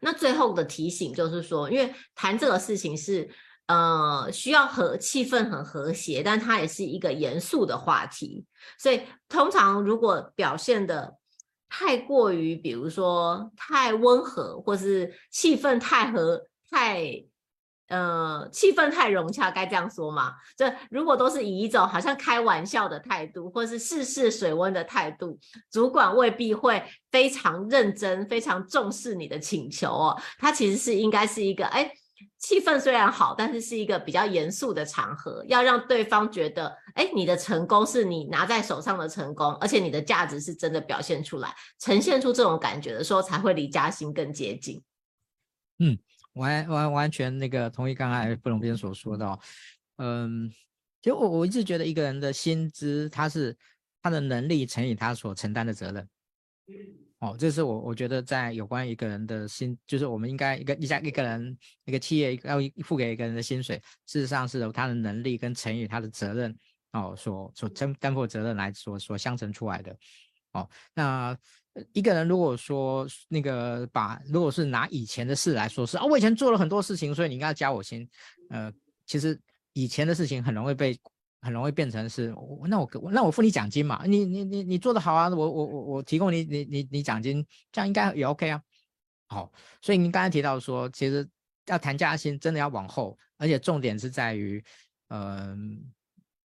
[0.00, 3.30] 那最后的提醒就是说，因为谈这个事情是
[3.66, 8.44] 呃需要和气氛很和谐，但它也是一个严肃的话题，
[8.78, 9.00] 所以
[9.30, 11.16] 通常如果表现得
[11.70, 17.24] 太过于，比如说太温和，或是气氛太和太。
[17.88, 20.34] 呃，气氛太融洽，该这样说吗？
[20.56, 25.38] 这如果都是以一种好像开玩笑的态度，或是试试水温的态度，
[25.70, 30.20] 主管未必会非常认真、非常重视你的请求哦。
[30.38, 31.92] 他其实是应该是一个，哎，
[32.38, 44.82] 气氛虽然好，但是是一个比较严肃的场合，要让对方觉得，哎，你的成功是你拿在手上的成功，而且你的价值是真的表现出来，呈现出这种感觉的时候，才会离加薪更接近。
[45.78, 45.98] 嗯，
[46.34, 49.38] 完完完全那个同意刚才副总编所说的，
[49.96, 50.48] 嗯，
[51.02, 53.56] 其实我我一直觉得一个人的薪资，他是
[54.02, 56.08] 他的能力乘以他所承担的责任。
[57.20, 66.54] 哦，这是我我觉得在有关一个人的薪，就是我们应该一个一家一个人一个企业要付给一个人的薪水，事实上是由他的能力跟乘以他的责任
[66.92, 69.96] 哦，所所担担负责任来所所相乘出来的。
[70.52, 71.36] 哦，那
[71.92, 78.08] 一个人如果说那个把如果是拿以前的事来说是啊，我以前做了很多事情，所以你应该加我薪。
[78.50, 78.72] 呃，
[79.06, 79.38] 其实
[79.72, 80.98] 以前的事情很容易被。
[81.44, 82.34] 很容易变成是，
[82.68, 88.62] 那我那我付你奖金嘛，你你你你做得好啊，我我我我提供你你你你奖金，这样应该也 OK 啊。
[89.26, 91.28] 好，所以您刚才提到说，其实
[91.66, 94.64] 要谈加薪，真的要往后，而且重点是在于，
[95.08, 95.84] 嗯、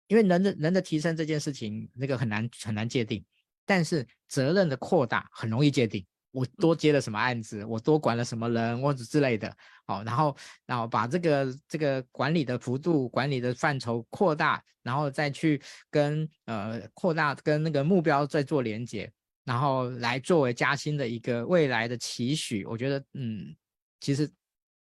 [0.08, 3.24] 因为人的人的提升这件事情，那个很难很难界定，
[3.70, 6.04] 但是责任的扩大很容易界定。
[6.32, 9.56] 我多接了什么案子，我多管了什么人或者之类的，
[9.86, 19.12] 好，然后然后把这个这个管理的幅度、管理的范畴扩大，然后再去跟呃扩大跟那个目标再做连接，
[19.46, 22.66] 然后来作为加薪的一个未来的期许。
[22.66, 23.56] 我觉得，嗯，
[24.00, 24.28] 其实。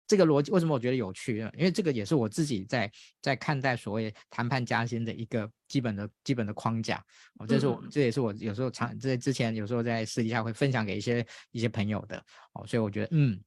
[0.09, 1.51] 这个逻辑为什么我觉得有趣呢？
[1.55, 2.91] 因为这个也是我自己在
[3.21, 6.97] 在看待所谓谈判加薪的一个基本的基本的框架。
[7.35, 12.17] 哦，这是我这也是我有时候常在之前有时候在私底下会分享给一些一些朋友的。
[12.53, 13.39] 哦，所以我觉得嗯，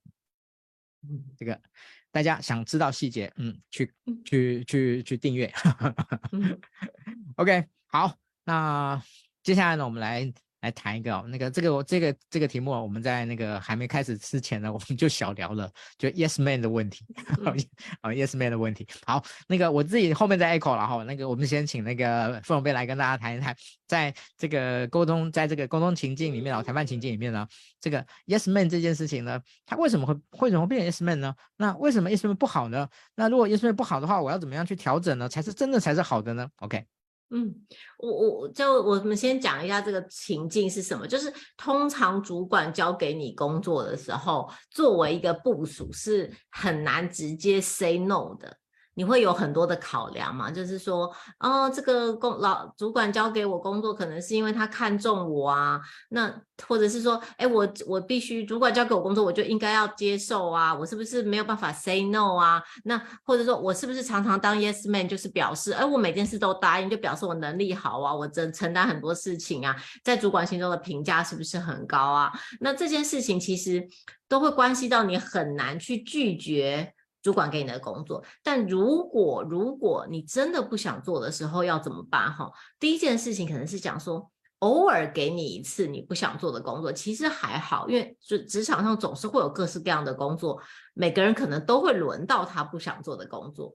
[1.37, 1.61] 这个
[2.12, 3.92] 大家想知道细节，嗯，去
[4.25, 5.53] 去去去订阅。
[7.35, 9.03] OK，好，那
[9.42, 10.33] 接下来呢，我们来。
[10.62, 17.05] 来谈一个哦，那个这个这个这个题目我们在那个还没开始之前呢，我们就小聊了，就 Yes Man 的问题，
[18.01, 18.87] 啊 Yes Man 的问题。
[19.05, 21.03] 好，那个我自己后面再 echo 了哈。
[21.05, 23.55] 那个我们先请那个副总编来跟大家谈一谈，
[23.87, 27.46] 在这个沟通，在这个沟通情境里面啊，谈判情境里面呢，
[27.81, 31.35] 这个 Yes Man 这件事情呢，它为什么会为什么会变成 Yes Man 呢？
[31.57, 32.88] 那为什么 Yes Man 不好呢？
[33.16, 35.29] 那如果 Yes Man 不好的话，我要怎么样去调整呢？
[35.29, 36.85] 才是真的才是好的呢？OK。
[37.35, 37.55] 嗯，
[37.99, 48.59] 我我就我们先讲一下这个情境是什么，就是通常主管交给你工作的时候，作为一个部署是很难直接 say no 的。
[48.94, 50.50] 你会有很多的考量嘛？
[50.50, 55.81] 就是说，哦，这个工老主管交给我工作，可能是因为他看重我啊。
[56.11, 56.33] 那
[56.68, 60.74] 或者是说，哎，我我必须主管交给我工作，我就应该要接受啊。
[60.74, 62.62] 我是不是没有办法 say no 啊？
[62.85, 69.74] 那或者说我是不是常常当 yes man，就是表示，哎，我每件事都答应，就表示我能力好啊，我真承担很多事情啊，
[70.05, 72.31] 在主管心中的评价是不是很高啊？
[72.61, 73.88] 那这件事情其实
[74.28, 76.92] 都会关系到你很难去拒绝。
[77.22, 82.32] 主管给你的工作，但如果如果你真的不想做的时候要怎么办？
[82.32, 90.61] 哈，第一件事情可能是讲说，偶尔给你一次你不想做的工作，其实还好，因为职职场上总是会有各式各样的工作，
[90.94, 93.74] 每个人可能都会轮到他不想做的工作。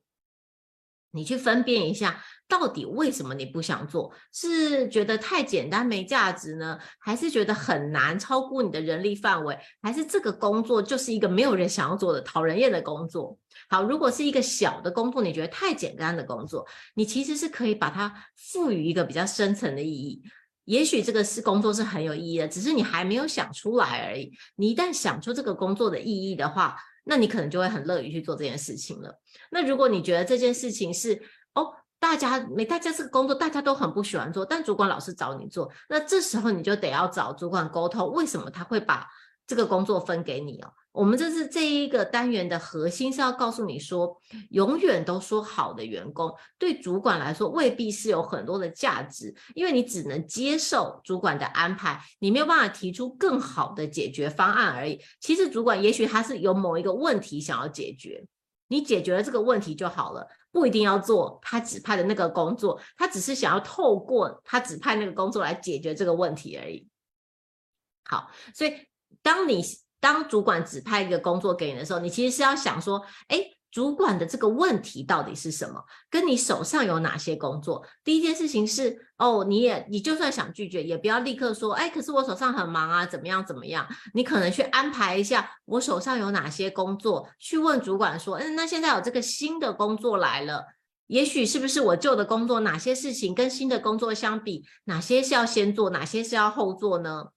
[1.11, 4.13] 你去分辨一下，到底为什么你不想做？
[4.33, 6.77] 是觉得太简单没价值呢？
[6.99, 9.57] 还是觉得很难超过你的人力范围？
[9.81, 13.37] 还是这个工作就是一个没有人想要做的讨人厌的工作？
[13.69, 16.65] 好，如果是一个小的工作，你觉得太简单的工作，
[16.95, 20.21] 你其实是可以把它赋予一个比较深层的意义。
[20.65, 24.31] 也许这个是工作是很有意义的，只是你还没有想出来而已。
[24.57, 26.75] 你一旦想出这个工作的意义的话，
[27.07, 29.19] 那你可能就会很乐于去做这件事情了。
[29.49, 31.21] 那如果你觉得这件事情是
[31.53, 39.07] 哦，大家没大家这个工作大家都很不喜欢做，但主管老是找你做，那这时候你就得要找主管沟通，为什么他会把
[39.47, 40.71] 这个工作分给你哦？
[40.91, 54.99] 我们这是这一个单元的核心是要告诉你说，永远都说好的员工对主管来说未必是有很多的价值，因为你只能接受主管的安排，你没有办法提出更好的解决方案而已。
[55.21, 58.25] 其实主管也许他是有某一个问题想要解决，
[58.69, 66.87] 你解决了这个问题就好了，不一定要做他指派的那个工作，他只是想要透过他指派那个工作来解决这个问题而已。
[68.03, 68.73] 好，所以
[69.21, 69.63] 当你。
[69.99, 73.41] 当主管指派一个工作给你的时候，你其实是要想说，哎，
[73.71, 75.83] 主管的这个问题到底是什么？
[76.07, 77.83] 跟你手上有哪些工作？
[78.03, 83.87] 第一件事情是，哦，你也你就算想拒绝，也不要立刻说，哎，可是我手上很忙啊，怎么样怎么样？
[84.13, 90.63] 你可能去安排一下，我手上有哪些工作，去问主管说，嗯，那现在有这个新的工作来了，
[91.07, 97.29] 也许是不是我旧的工作，哪些事情跟新的工作相比，哪些是要先做，哪些是要后做呢？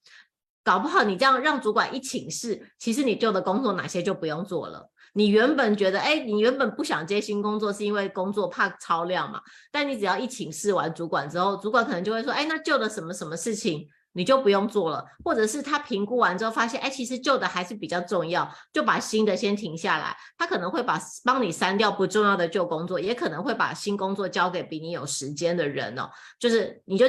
[0.62, 4.90] 搞不好你这样让主管一请示，其实你旧的工作哪些就不用做了。
[5.14, 9.40] 你原本觉得，哎，你原本不想接新工作，是因为工作怕超量嘛？
[9.72, 20.16] 但你只要一请示完主管之后，主管可能就会说，哎，那旧的什么什么事情你就不用做了，或者是他评估完之后发现，哎，其实旧的还是比较重要，就把新的先停下来。
[20.38, 26.08] 他可能会把帮你删掉不重要的旧工作，也可能会把新工作交给比你有时间的人哦。
[26.38, 27.06] 就是你就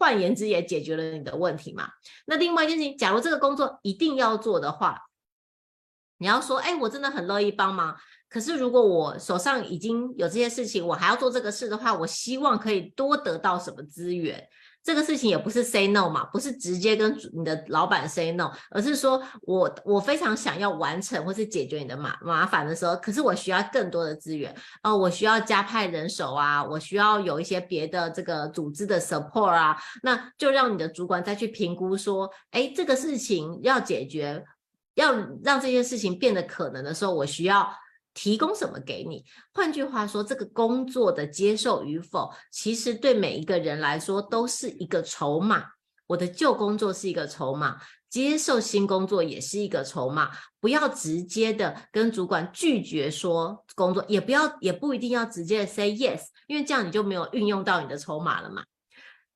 [0.00, 1.90] 换言之，也解决了你的问题嘛。
[2.24, 4.98] 那另外一件事情，假如这个工作一定要做的话，
[6.16, 7.94] 你要说，哎，我真的很乐意帮忙。
[8.30, 14.48] 可是如果我手上已经有这些事情，我还要做这个事的话，我希望可以多得到什么资源。
[14.82, 34.42] 这个事情也不是 say no 嘛，不是直接跟你的老板 say no，而是说我我非常想要完成或是解决你的麻麻烦的时候，可是我需要更多的资源哦，我需要加派人手啊，我需要有一些别的这个组织的 support 啊，那就让你的主管再去评估说，哎，这个事情要解决，
[34.94, 35.12] 要
[35.44, 37.70] 让这件事情变得可能的时候，我需要。
[38.22, 39.24] 提供什么给你？
[39.54, 45.64] 换句话说，这个工作的接受与否，其实对每一个人来说都是一个筹码。
[46.06, 50.30] 我的旧工作是一个筹码，接受新工作也是一个筹码。
[50.60, 58.62] 不要直接的跟主管拒绝说工作，也不要，也不一定要直接的 say yes，因为这样你就没有运用到你的筹码了嘛。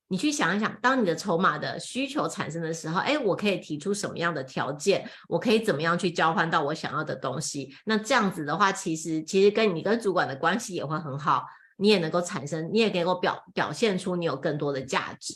[0.07, 5.03] 你去想一想，当你的筹码的需求产生的时候，哎，我可以提出什么样的条件？
[5.27, 7.75] 我可以怎么样去交换到我想要的东西？
[7.85, 11.43] 那这样子的话，其实其实跟你跟主管的关系也会很好，
[11.77, 15.33] 你也能够产生，你也给我表表现出你有更多的价值。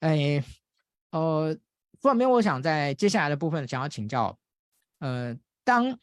[0.00, 0.42] 哎，
[1.12, 1.56] 呃，
[2.00, 4.36] 这边我想在接下来的部分想要请教，
[4.98, 5.32] 呃，
[5.62, 5.96] 当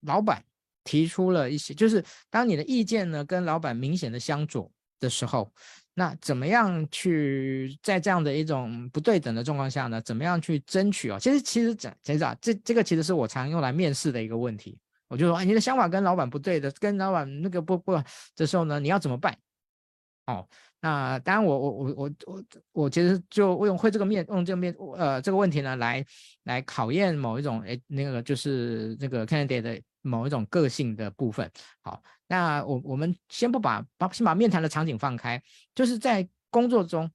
[0.00, 0.42] 老板
[0.84, 5.52] 提出了一些，就是当你的意见呢跟老板明显的相左的时候。
[5.94, 10.00] 那怎么样去在这样的一种不对等的状况下呢？
[10.00, 11.18] 怎么样去争取哦？
[11.18, 14.78] 其实其实讲其实啊，这这个其实是我常用来面试的一个问题。
[15.08, 18.00] 我就说，哎，你的想法跟老板不对的，跟老板那个不不，
[18.34, 19.36] 这时候呢，你要怎么办？
[20.26, 20.46] 哦，
[20.80, 26.06] 那当然我我我我我我其实就用会这个面用这个面呃这个问题呢来
[26.44, 31.50] 来考验某一种哎那个就是那个 candidate 的某一种个性的部分。
[31.80, 32.02] 好。
[32.32, 35.42] 那我我们先不把把先把面谈的场景放开，
[35.74, 37.10] 就是在工作中，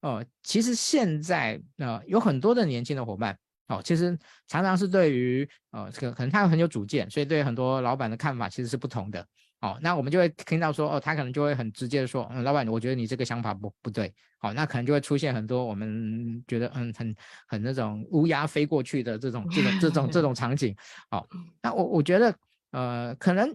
[0.00, 4.18] 呃，其实现在呃有很多的年轻的伙伴，哦，其实
[4.48, 9.26] 常常是对于呃这个可能他很有主见，所以对很多老板的看法其实是不同的，
[9.64, 17.16] 哦，那我们就会听到说，哦，他可能就会很直接的说，嗯，老板，我觉得你这个想法不不对，好，哦，那可能就会出现很多我们觉得嗯很
[17.48, 20.76] 很那种乌鸦飞过去的这种这种这种这种 场景，
[21.10, 21.28] 好，哦，
[21.62, 22.34] 那我我觉得
[22.72, 23.54] 呃可能。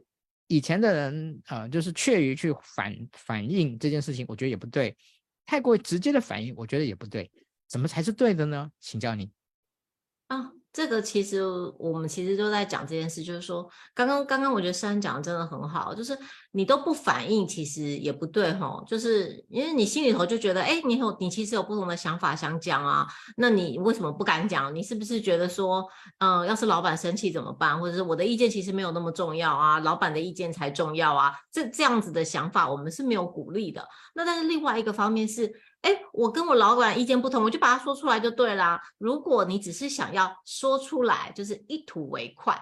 [0.51, 4.97] 以前的人，呃，就是怯于去反反应这件事情，我觉得也不对。
[5.45, 7.29] 太过直接的反应，我觉得也不对。
[7.67, 8.71] 怎么才是对的呢？
[8.79, 9.29] 请教你。
[10.71, 11.43] 这个其实
[11.77, 16.17] 我们其实都在讲这件事，就是说，刚刚刚刚我觉得珊讲的真的很好，就是
[16.51, 23.07] 你都不反应，其实也不对吼，就是因为你心里头就觉得，哎，你有你其实有不同的想法想讲啊，
[23.37, 24.73] 那你为什么不敢讲？
[24.73, 25.83] 你是不是觉得说，
[26.19, 27.79] 嗯、要是老板生气怎么办？
[27.79, 31.33] 或者是我的意见其实没有那么重要啊，老板的意见才重要啊？
[31.51, 33.87] 这这样子的想法，我们是没有鼓励的。
[34.13, 35.51] 那但是另外一个方面是。
[35.81, 38.81] 哎，我跟我老板意见不同，我就把它说出来就对啦。
[38.97, 42.61] 如果你只是想要说出来，就是一吐为快，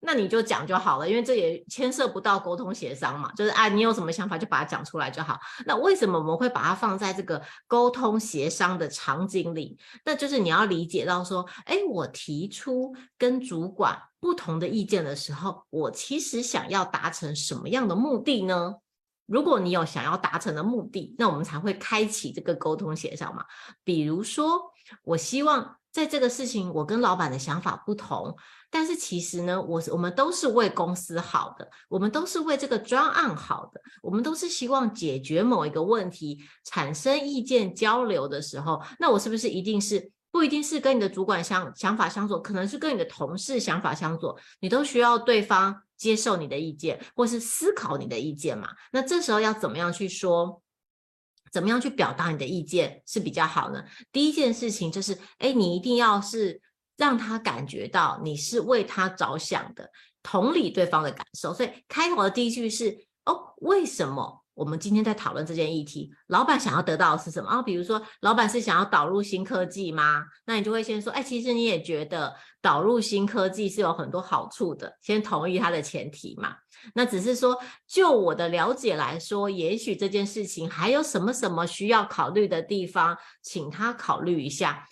[0.00, 3.32] 那你就讲就好了，因为这也牵涉不到沟通协商嘛。
[3.32, 5.38] 就是啊，你有什么想法就把它讲出来就好。
[5.64, 9.78] 那为什么我们会把它放在这个沟通协商的场景里？
[10.04, 18.74] 那就是你要理解到说，哎，我提出跟主管不同的意见的时候，我其实想要达成什么样的目的呢？
[19.26, 23.44] 如果你有想要达成的目的，那我们才会开启这个沟通协商嘛。
[23.82, 24.60] 比如说，
[25.02, 28.36] 我希望在这个事情，我跟老板的想法不同，
[28.70, 40.10] 但是其实呢，我我们都是为公司好的，我们都是为这个专案好的，我们都是希望解决某一个问题，产生意见交流的时候，那我是不是一定是？
[40.30, 48.68] 不一定是跟你的主管相想法相左，可能是跟你的同事想法相左，你都需要对方接受你的意见，或是思考你的意见嘛。
[48.92, 50.62] 那这时候要怎么样去说，
[51.50, 53.84] 怎么样去表达你的意见是比较好呢？
[54.12, 56.60] 第一件事情就是，哎，你一定要是
[56.96, 59.90] 让他感觉到你是为他着想的，
[60.22, 61.54] 同理对方的感受。
[61.54, 64.43] 所以开头的第一句是，哦，为什么？
[64.54, 67.60] 我们今天在讨论这件议题，老板想要得到的是什么啊？
[67.60, 70.24] 比如说，老板是想要导入新科技吗？
[70.46, 76.56] 那你就会先说，哎，其实你也觉得导入新科技是有很多好处的，先同意他的前提嘛。
[76.94, 84.86] 那只是说，就我的了解来说，也许这件事情还有什么什么需要考虑的地方，请他考虑一下。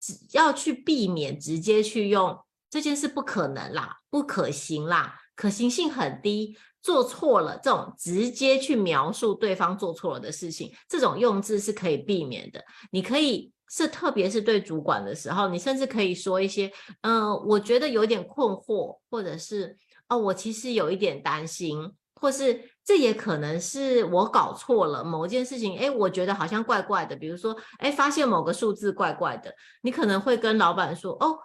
[0.00, 2.36] 只要去避免直接去用
[2.68, 12.62] 这件事不可能啦，不可行啦，可行性很低，做错了这种直接去描述对方做错了的事情，这种用字是可以避免的。
[12.90, 16.70] 你可以是特别是对主管的时候，你甚至可以说一些，
[17.02, 19.76] 嗯、我觉得有点困惑，或者是
[20.08, 22.68] 哦，我其实有一点担心，或是。
[22.84, 27.14] 这也可能是我搞错了某件事情，哎，我觉得好像怪怪的。
[27.14, 31.38] 比如说，哎，发现某个数字怪怪的，你可能会跟老板说，哦，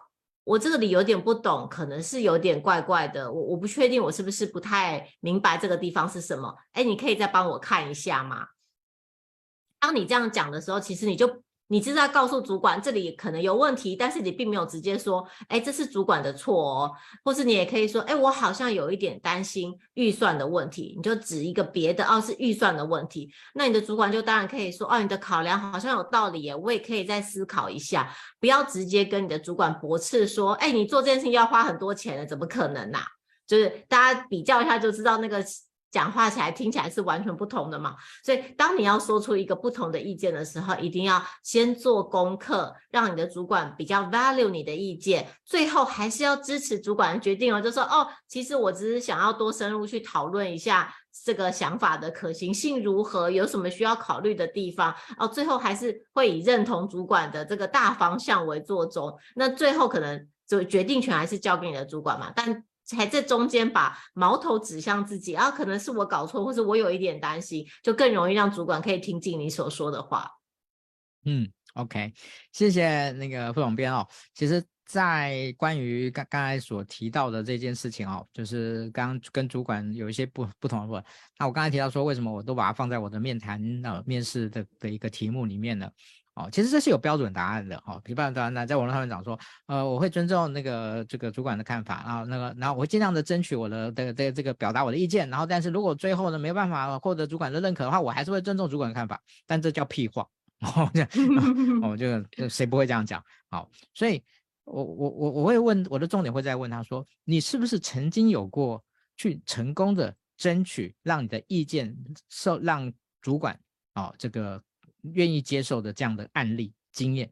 [0.47, 8.47] 我这个理有点不懂，可能是有点怪怪的，我我不确定我是不是不太明白这个地方是什么，哎，你可以再帮我看一下吗？
[9.79, 11.43] 当你这样讲的时候，其实你就。
[11.69, 16.91] 你是在告诉主管这里可能有问题，但是你并没有直接说，哎，这是主管的错哦，
[17.25, 28.09] 或是你也可以说，哎，我好像有一点担心预算的问题，你就指一个别的，哦，是预算的问题，那你的主管就当然可以说，哦，你的考量好像有道理耶，我也可以再思考一下，
[28.39, 32.99] 不要直接跟你的主管驳斥说，哎，你做这件事情要花很多钱的，怎么可能呐？
[33.45, 35.43] 就是大家比较一下就知道那个。
[35.97, 50.93] 讲话起来听起来是完全不同的嘛，所以当你要说出一个不同的意见的时候，一定要先做功课，让你的主管比较 value 你的意见，最后还是要支持主管的决定哦，就说哦，其实我只是想要多深入去讨论一下
[51.25, 54.93] 这个想法的可行性如何，有什么需要考虑的地方。
[55.17, 62.63] 哦，最后还是会以认同主管的这个大方向为做中，那最后可能就决定权还是交给你的主管嘛，但。
[62.95, 70.29] 还在中间把矛头指向自己，啊，可能是我搞错，或者我有一点担心，就更容易让主管可以听进你所说的话。
[71.25, 72.13] 嗯，OK，
[72.53, 74.07] 谢谢那个副总编哦。
[74.33, 81.03] 其实，在关于刚刚才所提到的这件事情哦，就是刚刚跟主管有一些不不同的部分。
[81.37, 85.91] 那我刚才提到说，为什么我都把它放在我的面谈呃面试的的一个题目里面呢？
[86.37, 87.99] 哦，其实这是有标准答案的哦。
[88.03, 99.19] 比方说，那在网络上面讲说，呃，我会尊重那个这个主管的看法，然后那个，然后我会尽量的争取我的的的这个表达我的意见，然后但是如果最后呢没有办法获得主管的认可的话，我还是会尊重主管的看法。
[99.47, 100.27] 但这叫屁话，
[100.59, 101.09] 哦，这样，
[101.81, 103.19] 哦，就谁不会这样讲？
[103.49, 104.21] 好，所以
[104.65, 108.83] 我我我我会问我的重点会再问他说，你是不是曾经有过
[109.15, 111.97] 去成功的争取，让你的意见
[112.29, 113.59] 受让主管
[113.95, 114.61] 哦这个。
[115.13, 117.31] 愿意接受的这样的案例经验，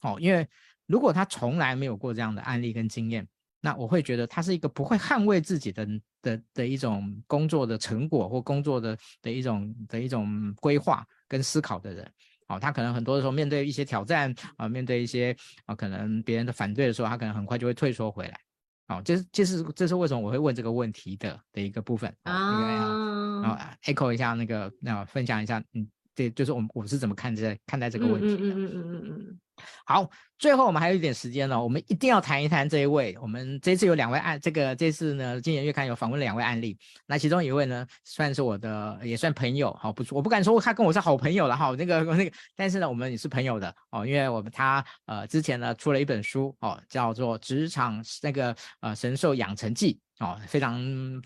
[0.00, 0.46] 哦，因为
[0.86, 3.26] 如果他从来没有过这样的案例跟经验，
[3.60, 5.86] 那我会觉得他是一个不会捍卫自己的
[6.20, 12.12] 的的一种工作的成果或工作的的一种的一种规划跟思考的人，
[12.48, 18.40] 哦，他可能很多的时候面对一些挑战啊，面对一些啊可能别人的反对的时候，他可能很快就会退缩回来，
[18.88, 22.12] 哦，这是这是这是为什么我会问这个问题的的一个部分。
[22.24, 25.88] 啊，然后 echo 一下那个那分享一下嗯。
[26.14, 28.34] 对，就是我们我是怎么看这看待这个问题的。
[28.34, 29.38] 嗯嗯嗯嗯嗯。
[29.84, 33.16] 好，最后我们还有一点时间呢，我们一定要谈一谈这一位。
[33.20, 36.76] 我们这次有两位案，这个这次呢，今年月刊有访问了两位案例。
[37.06, 39.72] 那其中一位呢，算是我的，也算朋友。
[39.74, 41.74] 好，不，我不敢说他跟我是好朋友了哈。
[41.78, 49.94] 那个 那个，但是呢，我们也是朋友的哦，因为我们他呃之前呢出了一本书哦，叫做《职场那个呃神兽养成记》。
[50.22, 50.80] 哦，非常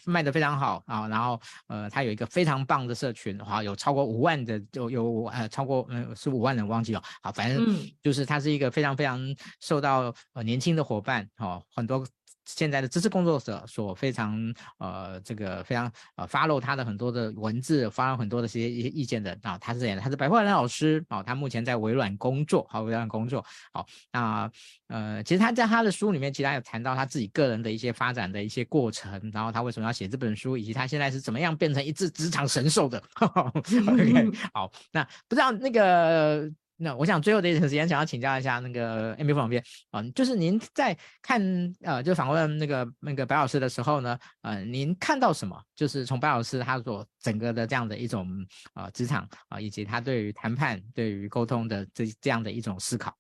[0.05, 9.21] 卖的非常好啊，然后呃，它有一个非常棒的社群，哈，有超过五万的，有有呃超过嗯是五万人忘记了，好，反正就是它是一个非常非常
[9.61, 12.05] 受到呃年轻的伙伴，哦，很多。
[12.47, 24.51] 现在的知识工作者所非常呃这个非常呃 follow 他的很多的文字，发了很多的些一些意见的啊，他是这样的，他是白话文老师啊，他目前在微软工作，好，微软工作，好，那
[24.87, 33.03] 呃其实他在他的书里面，其实他有谈到他自己个人的一些发展的一些过程，然后他为什么要写这本书，以及他现在是怎么样变成一只职场神兽的。
[33.21, 36.51] OK，好，那不知道那个。
[36.79, 41.41] 那我想最后的一点时间，想要请教一下那个 Amy 副总编啊，就是您在看
[41.83, 45.59] 呃，就访问那个那个白老师的时候呢，呃，您看到什么？
[45.75, 48.29] 就是从白老师他所整个的这样的一种
[48.75, 53.17] 呃职场啊、以及他对于谈判、对于沟通的这这样的一种思考。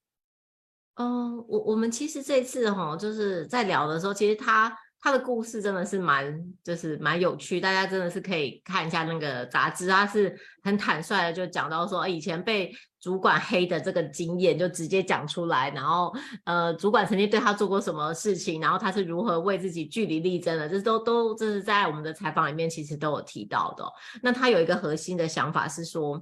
[0.96, 4.76] 嗯、我我们其实这次哈，就是在聊的时候，其实他。
[4.98, 12.74] 他的故事真的是蛮，就是蛮有趣，大家真的是可以看一下那个杂志，他是很坦率的就讲到说，以前被
[13.06, 23.84] 主管黑的这个经验就直接讲出来，然后呃，主管曾经对他做过什么事情，然后他是如何为自己据理力争的，这都都这是在我们的采访里面其实都有提到的。
[24.22, 26.20] 那他有一个核心的想法是说，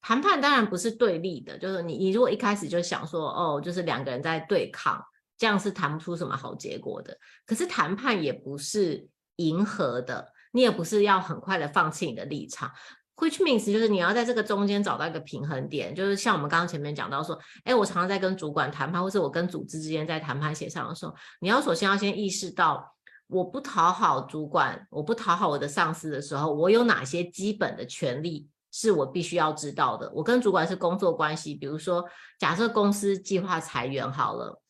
[0.00, 5.00] 谈判当然不是对立的，就是你你如果一开始就想说，哦，就是两个人在对抗。
[5.36, 7.16] 这样是谈不出什么好结果的。
[7.46, 9.06] 可是谈判也不是
[9.36, 12.72] 迎合的，你也不是要很快的放弃你的立场。
[13.18, 22.94] Which means 就是你要在这个中间找到一个平衡点，就是像我们刚刚前面讲到说，哎，我常常在跟主管谈判，或是我跟组织之间在谈判协商的时候，你要首先要先意识到，
[23.26, 30.10] 我不讨好主管，我不讨好我的上司的时候，我有哪些基本的权利是我必须要知道的。
[30.14, 32.04] 我跟主管是工作关系，比如说，
[32.38, 34.60] 假设公司计划裁员好了。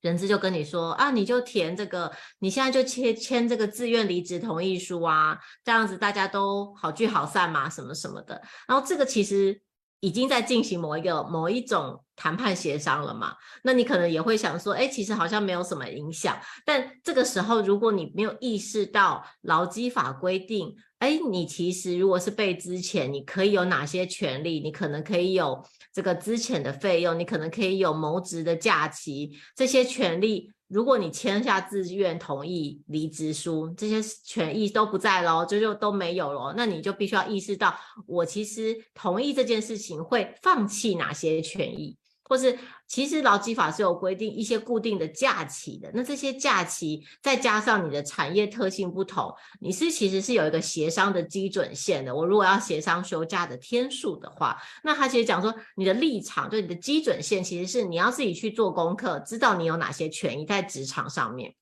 [0.00, 8.40] 人资就跟你说啊，你就填这个，你现在就签签这个自愿离职同意书啊，这样子大家都好聚好散嘛，什么什么的。
[8.66, 9.60] 然后这个其实
[10.00, 13.34] 已经在进行某一个某一种谈判协商了嘛。
[13.64, 16.38] 那你可能也会想说，哎，其实好像没有什么影响。
[16.64, 24.60] 但这个时候，如果你没有意识到劳基法规定，哎，你其实如果是被资遣，你可以有哪些权利？
[24.60, 25.64] 你可能可以有。
[25.90, 36.54] 这个资遣的费用，你可能可以有谋职的假期，这些权利，如果你签下自愿同意离职书，这些权益都不在喽，这就都没有喽。
[36.56, 37.74] 那你就必须要意识到，
[38.06, 41.96] 我其实同意这件事情会放弃哪些权益。
[42.28, 42.56] 或是
[42.86, 52.14] 其实劳基法是有规定一些固定的假期的，那这些假期再加上你的产业特性不同，你是其实是有一个协商的基准线的。
[52.14, 61.54] 我如果要协商休假的天数的话，那他其实讲说你的立场，就你的基准线其实是你要自己去做功课，知道你有哪些权益在职场上面。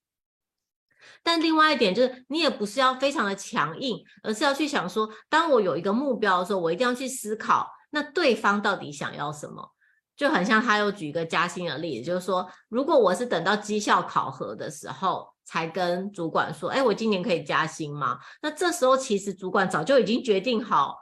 [1.22, 9.75] 但另外一点就是，你也不是要非常的强硬，而是要去想说，当我有一个目标的时候，我一定要去思考，那对方到底想要什么。
[10.16, 18.18] 就很像他又举一个加薪的例子，就是说，如果我是等到绩效考核的时候才跟主管说，哎，我今年可以加薪吗？
[18.40, 20.96] 那这时候其实主管早就已经决定好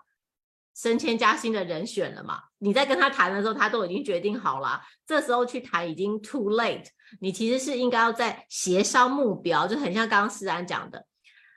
[0.75, 2.41] 升迁加薪的人选了嘛。
[2.59, 4.81] 你在跟他谈的时候，他都已经决定好了。
[5.07, 6.87] 这时候去谈已经 too late。
[7.21, 11.07] 你其实是应该要在协商目标，就很像刚刚思安讲的，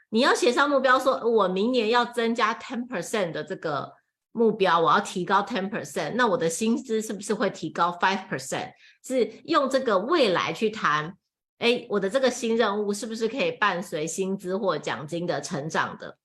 [0.10, 3.97] 你要协商目标，说我明年要增加 ten percent 的这个。
[4.38, 8.72] 目标我要提高 ten percent，那我的薪资是不是会提高 five percent？
[9.04, 11.18] 是用这个未来去谈，
[11.58, 16.18] 哎，我的这个新任务是不是可以伴随薪资或奖金的成长的？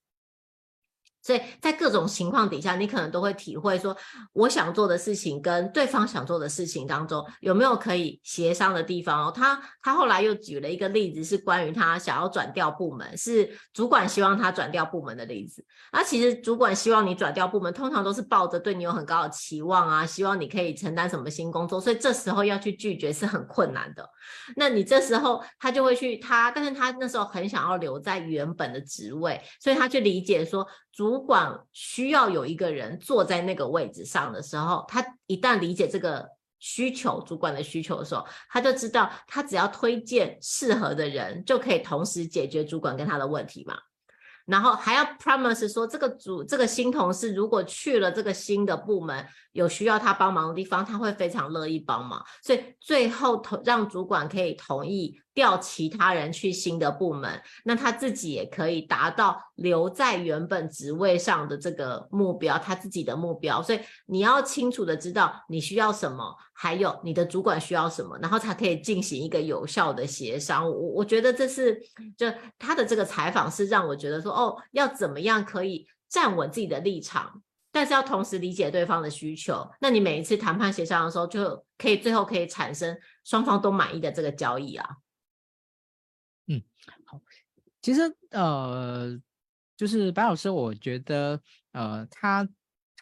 [1.23, 3.97] 所以在各种情况底下，你可能都会体会说，
[4.33, 9.33] 我想做的事情跟对方想做的事情当中有没有可以协商的地方哦。
[9.35, 15.65] 他他后来又举了一个例子，是关于他想要转调部门，是主管希望他转调部门的例子。
[15.93, 24.05] 那其实主管希望你转调部门，通常都是抱着对你有很高的期望啊，希望你可以承担什么新工作，所以这时候要去拒绝是很困难的。
[24.57, 30.67] 那你这时候他就会去他，但是他那时候很想要留在原本的职位，所以他去理解说。
[30.95, 36.27] 主主管需要有一个人坐在那个位置上的时候，他一旦理解这个
[36.59, 43.77] 需求，主管的需求的时候，他就知道他只要推荐适合的人，就可以同时解决主管跟他的问题嘛。
[44.47, 52.25] 然后还要 promise 说，这个主这个新同事如果去了这个新的部门，有需要他帮忙的地方，他会非常乐意帮忙。
[52.43, 55.21] 所以最后同让主管可以同意。
[55.35, 63.63] 调其他人去新的部门，那他自己也可以达到留在原本职位上的这个目标，他自己的目标。
[63.63, 70.69] 所以你要清楚的知道你需要什么，还有你的主管需要什么，然后才可以进行一个有效的协商。
[70.69, 71.81] 我我觉得这是
[72.17, 72.27] 就
[72.59, 79.67] 他的这个采访是让我觉得说，哦，要怎么样可以站稳自己的立场，但是要同时理解对方的需求。
[79.81, 84.87] 那你每一次谈判协商的时候，就可以最后可以产生双方都满意的这个交易啊。
[87.83, 89.21] 其实呃，
[89.77, 91.41] 就是白老师，我觉得
[91.73, 92.49] 呃，他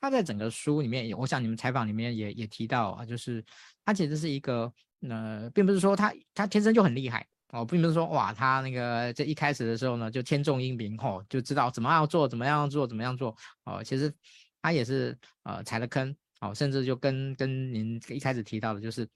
[0.01, 3.45] 他在整个书里面，我想你们采访里面也也提到啊，就是
[3.85, 4.73] 他其实是一个
[5.09, 14.11] 呃，并不是说他他天生就很厉害哦，并不是说哇，他那个在一开始的时候呢就天纵英明哦，就知道怎么样做，怎么样做，怎么样做哦，其实
[14.63, 19.07] 他也是呃踩了坑哦，甚至就跟跟您一开始提到的，就是。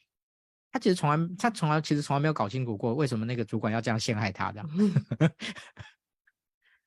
[0.75, 4.61] 他其实从来，他从来其实从来没有搞清楚过为什么那个主管要这样陷害他的。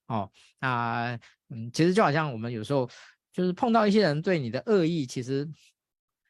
[0.08, 0.30] 哦，
[0.60, 1.18] 那
[1.48, 2.90] 嗯，其实就好像我们有时候
[3.32, 5.46] 就是碰到一些人对你的恶意，其实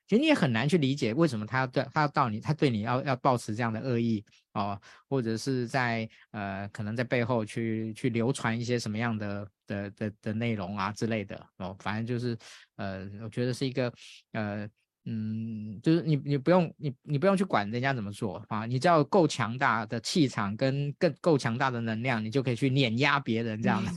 [0.06, 4.80] 其实你也很难去理解为什么他要对他要到你，他对你要要抱持这样的恶意哦，
[5.10, 12.38] 或者是在呃可能在背后去去流传一些什么样的的的的内容啊之类的哦，反正就是
[12.76, 13.92] 呃，我觉得是一个
[14.34, 14.70] 呃。
[15.10, 23.92] 嗯，就是你你不用你你不用去管人家怎么做啊，你只要够强大的气场跟更够强大的能量，你就可以去碾压别人这样的、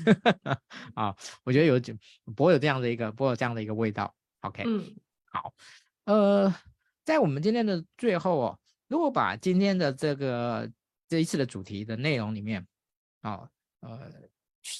[0.45, 0.57] 嗯、
[0.95, 1.17] 啊。
[1.43, 1.81] 我觉得有
[2.37, 4.15] 不会有这样的一个不会有这样的一个味道。
[4.43, 4.85] OK，嗯，
[5.25, 5.53] 好，
[6.05, 6.55] 呃，
[7.05, 10.71] 在我们今天的最后哦，如果把今天的这个
[11.09, 12.65] 这一次的主题的内容里面
[13.23, 13.49] 啊，
[13.81, 14.13] 呃，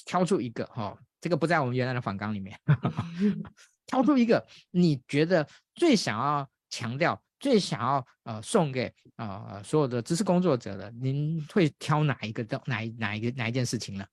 [0.05, 2.57] 挑出一个哈、哦，这个不在我们原来的访纲里面，
[3.91, 14.05] 挑出一个你觉得最想要强调、最想要呃送给呃所有的知识工作者的，您会挑哪一个的哪哪一个哪一件事情呢？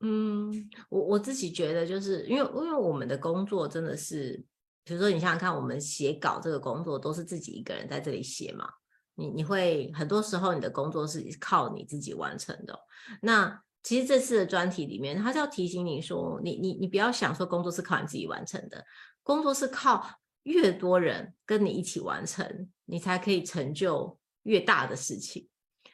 [0.00, 4.40] 嗯，我我自己觉得就是因为因为我们的工作真的是，
[4.84, 8.68] 比如说你想想看，我们写稿这个工作都是自己一个人在这里写嘛，
[9.16, 12.78] 你你会很多时候你的工作是靠你自己完成的。
[13.22, 18.84] 那其实这次的专题里面，他是要提醒你说，你你你不要想说工作是靠你自己完成的，
[19.26, 25.48] 工作是靠越多人跟你一起完成，你才可以成就越大的事情。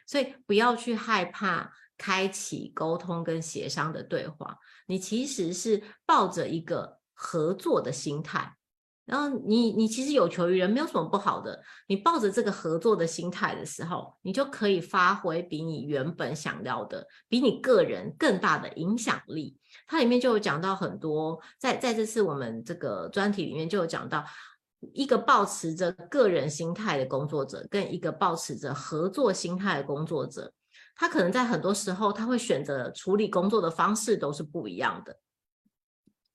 [0.06, 1.72] 所以不要去害怕。
[1.98, 4.58] 开启沟通跟协商的对话，
[4.88, 8.56] 你其实是抱着一个合作的心态，
[9.12, 11.62] 然后你你其实有求于人，没有什么不好的。
[11.86, 19.58] 你抱着这个合作的心态的时候，你就可以发挥比你原本想要的，比你个人更大的影响力。
[19.86, 24.24] 它里面就有讲到很多，在在这次我们这个专题里面就有讲到，
[24.94, 30.50] 一个抱持着个人心态的工作者，跟一个抱持着合作心态的工作者。
[30.96, 35.14] 他可能在很多时候，他会选择处理工作的方式都是不一样的。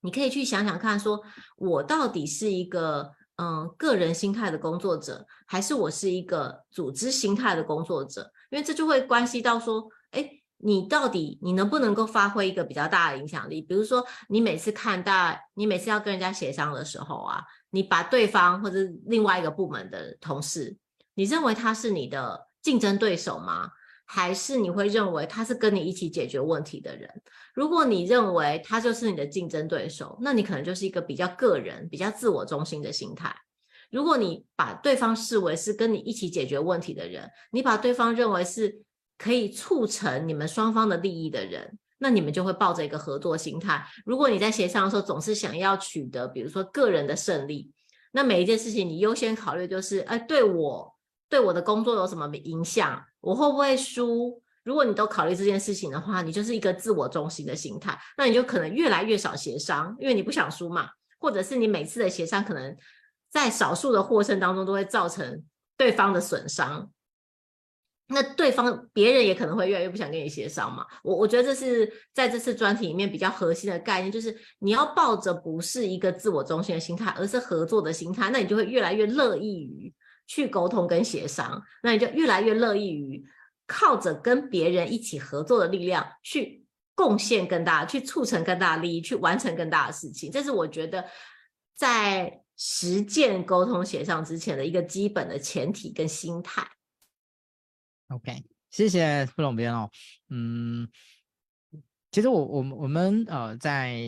[0.00, 1.22] 你可以去想想看，说
[1.56, 8.30] 我到底是一个嗯个人心态的工作者，还是我是一个组织心态的工作者？
[8.50, 13.60] 因为这就会关系到说，哎，你到底你能不能够发挥一个比较大的影响力？
[13.60, 20.76] 比如说，你每次看到你每次要跟人家协商的时候啊，你把对方或者另外一个部门的同事，
[21.14, 23.70] 你认为他是你的竞争对手吗？
[24.10, 27.10] 还是你会认为他是跟你一起解决问题的人？
[27.52, 33.36] 如果你认为他就是你的竞争对手，那你可能就是一个比较个人、比较自我中心的心态。
[33.90, 38.80] 如果你把对方视为是跟你一起解决问题的人，你把对方认为是
[39.18, 43.86] 可以促成你们双方的利益的人，那你们就会抱着一个合作心态。
[44.06, 47.70] 如果你在协商的时候总是想要取得，比如说个人的胜利，
[48.12, 50.97] 那每一件事情你优先考虑就是，哎，对我。
[51.28, 53.04] 对我的工作有什么影响？
[53.20, 54.42] 我会不会输？
[54.64, 60.90] 如果你都考虑这件事情的话，你就是一个自我中心的心态，那你就可能越来越少协商，因为你不想输嘛。
[61.20, 62.76] 或者是你每次的协商，可能
[63.30, 65.42] 在少数的获胜当中，都会造成
[65.76, 66.90] 对方的损伤。
[68.08, 70.86] 那对方别人也可能会越来越不想跟你协商嘛。
[71.02, 79.92] 我我觉得这是在这次专题里面比较核心的概念，就是你要抱着不是一个自我中心的心态，而是合作的心态，那你就会越来越乐意于。
[80.28, 83.26] 去沟通跟协商，那你就越来越乐意于
[83.66, 90.30] 靠着跟别人一起合作的力量，去贡献更大，去促成更大的利益，去完成更大的事情。
[90.30, 91.02] 这是我觉得
[91.74, 96.68] 在实践沟通协商之前的一个基本的前提跟心态。
[98.08, 99.90] OK，谢谢副总编哦。
[100.28, 100.86] 嗯，
[102.10, 103.98] 其实我我们我们呃在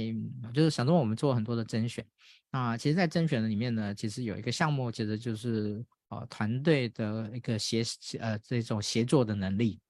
[0.52, 2.06] 就是想说我们做很多的甄选
[2.50, 5.82] 啊，其实，在甄选的里面呢，其实有一个项目，其实就是。
[6.10, 7.84] 呃，团队的一个协
[8.18, 9.80] 呃这种协作的能力，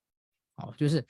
[0.56, 1.02] 哦，就是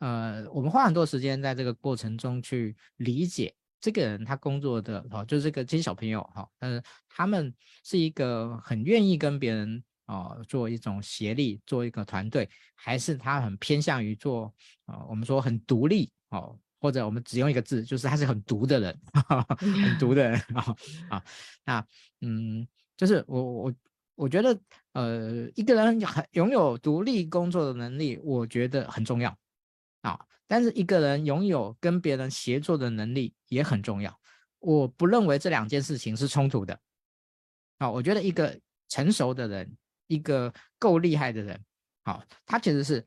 [0.00, 7.54] 呃，我们花很多时间在这个过程中去理解这个人他工作的哦，就是这个这些小朋友哈，但是他们
[7.84, 14.52] 是一个很愿意跟别人哦做一种协力，做一个团队，还是他很偏向于做
[14.86, 19.00] 啊、哦，我们说很独立哦，或者我们只用一个字，就是他是很独的人，
[19.58, 20.76] 很独的人啊
[21.08, 21.24] 啊、
[21.64, 21.86] 那
[22.22, 23.72] 嗯，就是我我。
[24.16, 24.58] 我觉得，
[24.92, 29.36] 呃，一个人很拥有独立工作的能力，我觉得很重要
[30.00, 30.18] 啊。
[30.48, 34.18] 但是一个人拥有跟别人协作的能力也很重要。
[34.58, 36.80] 我不认为这两件事情是冲突的
[37.78, 37.90] 啊。
[37.90, 38.58] 我觉得一个
[38.88, 41.64] 成熟的人，一个够厉害的人，
[42.04, 43.06] 啊，他其实是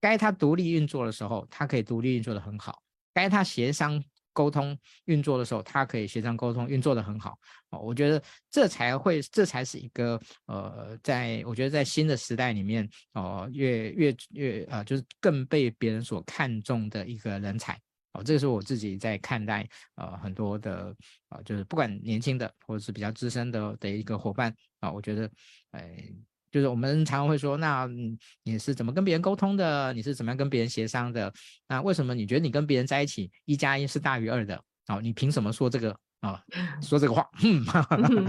[0.00, 2.72] 该他独立运作的时候，他可以独立运作得很好；
[3.12, 4.02] 该他协商。
[4.36, 7.38] 沟通运作的时候，他可以协商沟通运作得很好
[7.70, 7.78] 哦。
[7.78, 17.80] 我觉得这才会，这才是一个呃，在我觉得在新的时代里面哦、呃，越越越呃，就是更被别人所看重的一个人才
[18.12, 18.22] 哦。
[18.22, 20.94] 这个是我自己在看待呃很多的
[21.30, 25.30] 啊、呃，就是不管年轻的或者是比较资深的的一个伙伴啊、我觉得
[25.70, 25.96] 哎。
[26.50, 27.86] 就是我们常常会说，那
[28.44, 29.92] 你是怎么跟别人沟通的？
[29.92, 31.32] 你是怎么样跟别人协商的？
[31.68, 34.58] 那为什么你觉得你跟别人在一起，一加一是大于二的？
[34.88, 35.90] 哦，你凭什么说这个
[36.20, 36.40] 啊、哦？
[36.80, 37.28] 说这个话？
[37.42, 37.64] 嗯，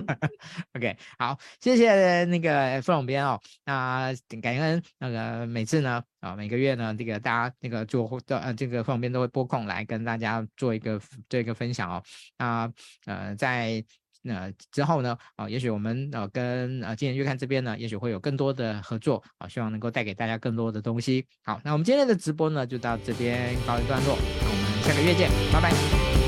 [0.74, 3.40] OK，好，谢谢那个副总编哦。
[3.64, 11.00] 那感恩那个每次呢，啊、哦，每个月呢，这个大家那个做的呃，这个副总编都会拨空来跟大家做一个
[11.30, 12.04] 做一个分享哦。
[12.38, 12.74] 那
[13.06, 13.86] 呃，在。
[14.28, 15.18] 那之后呢？
[15.36, 21.26] 啊，也许我们呃跟呃今年月刊这边呢，也许会有更多的合作啊，希望能够带给大家更多的东西。
[21.44, 26.27] 好，那我们今天的直播呢，就到这边告一段落，那我们下个月见，拜拜。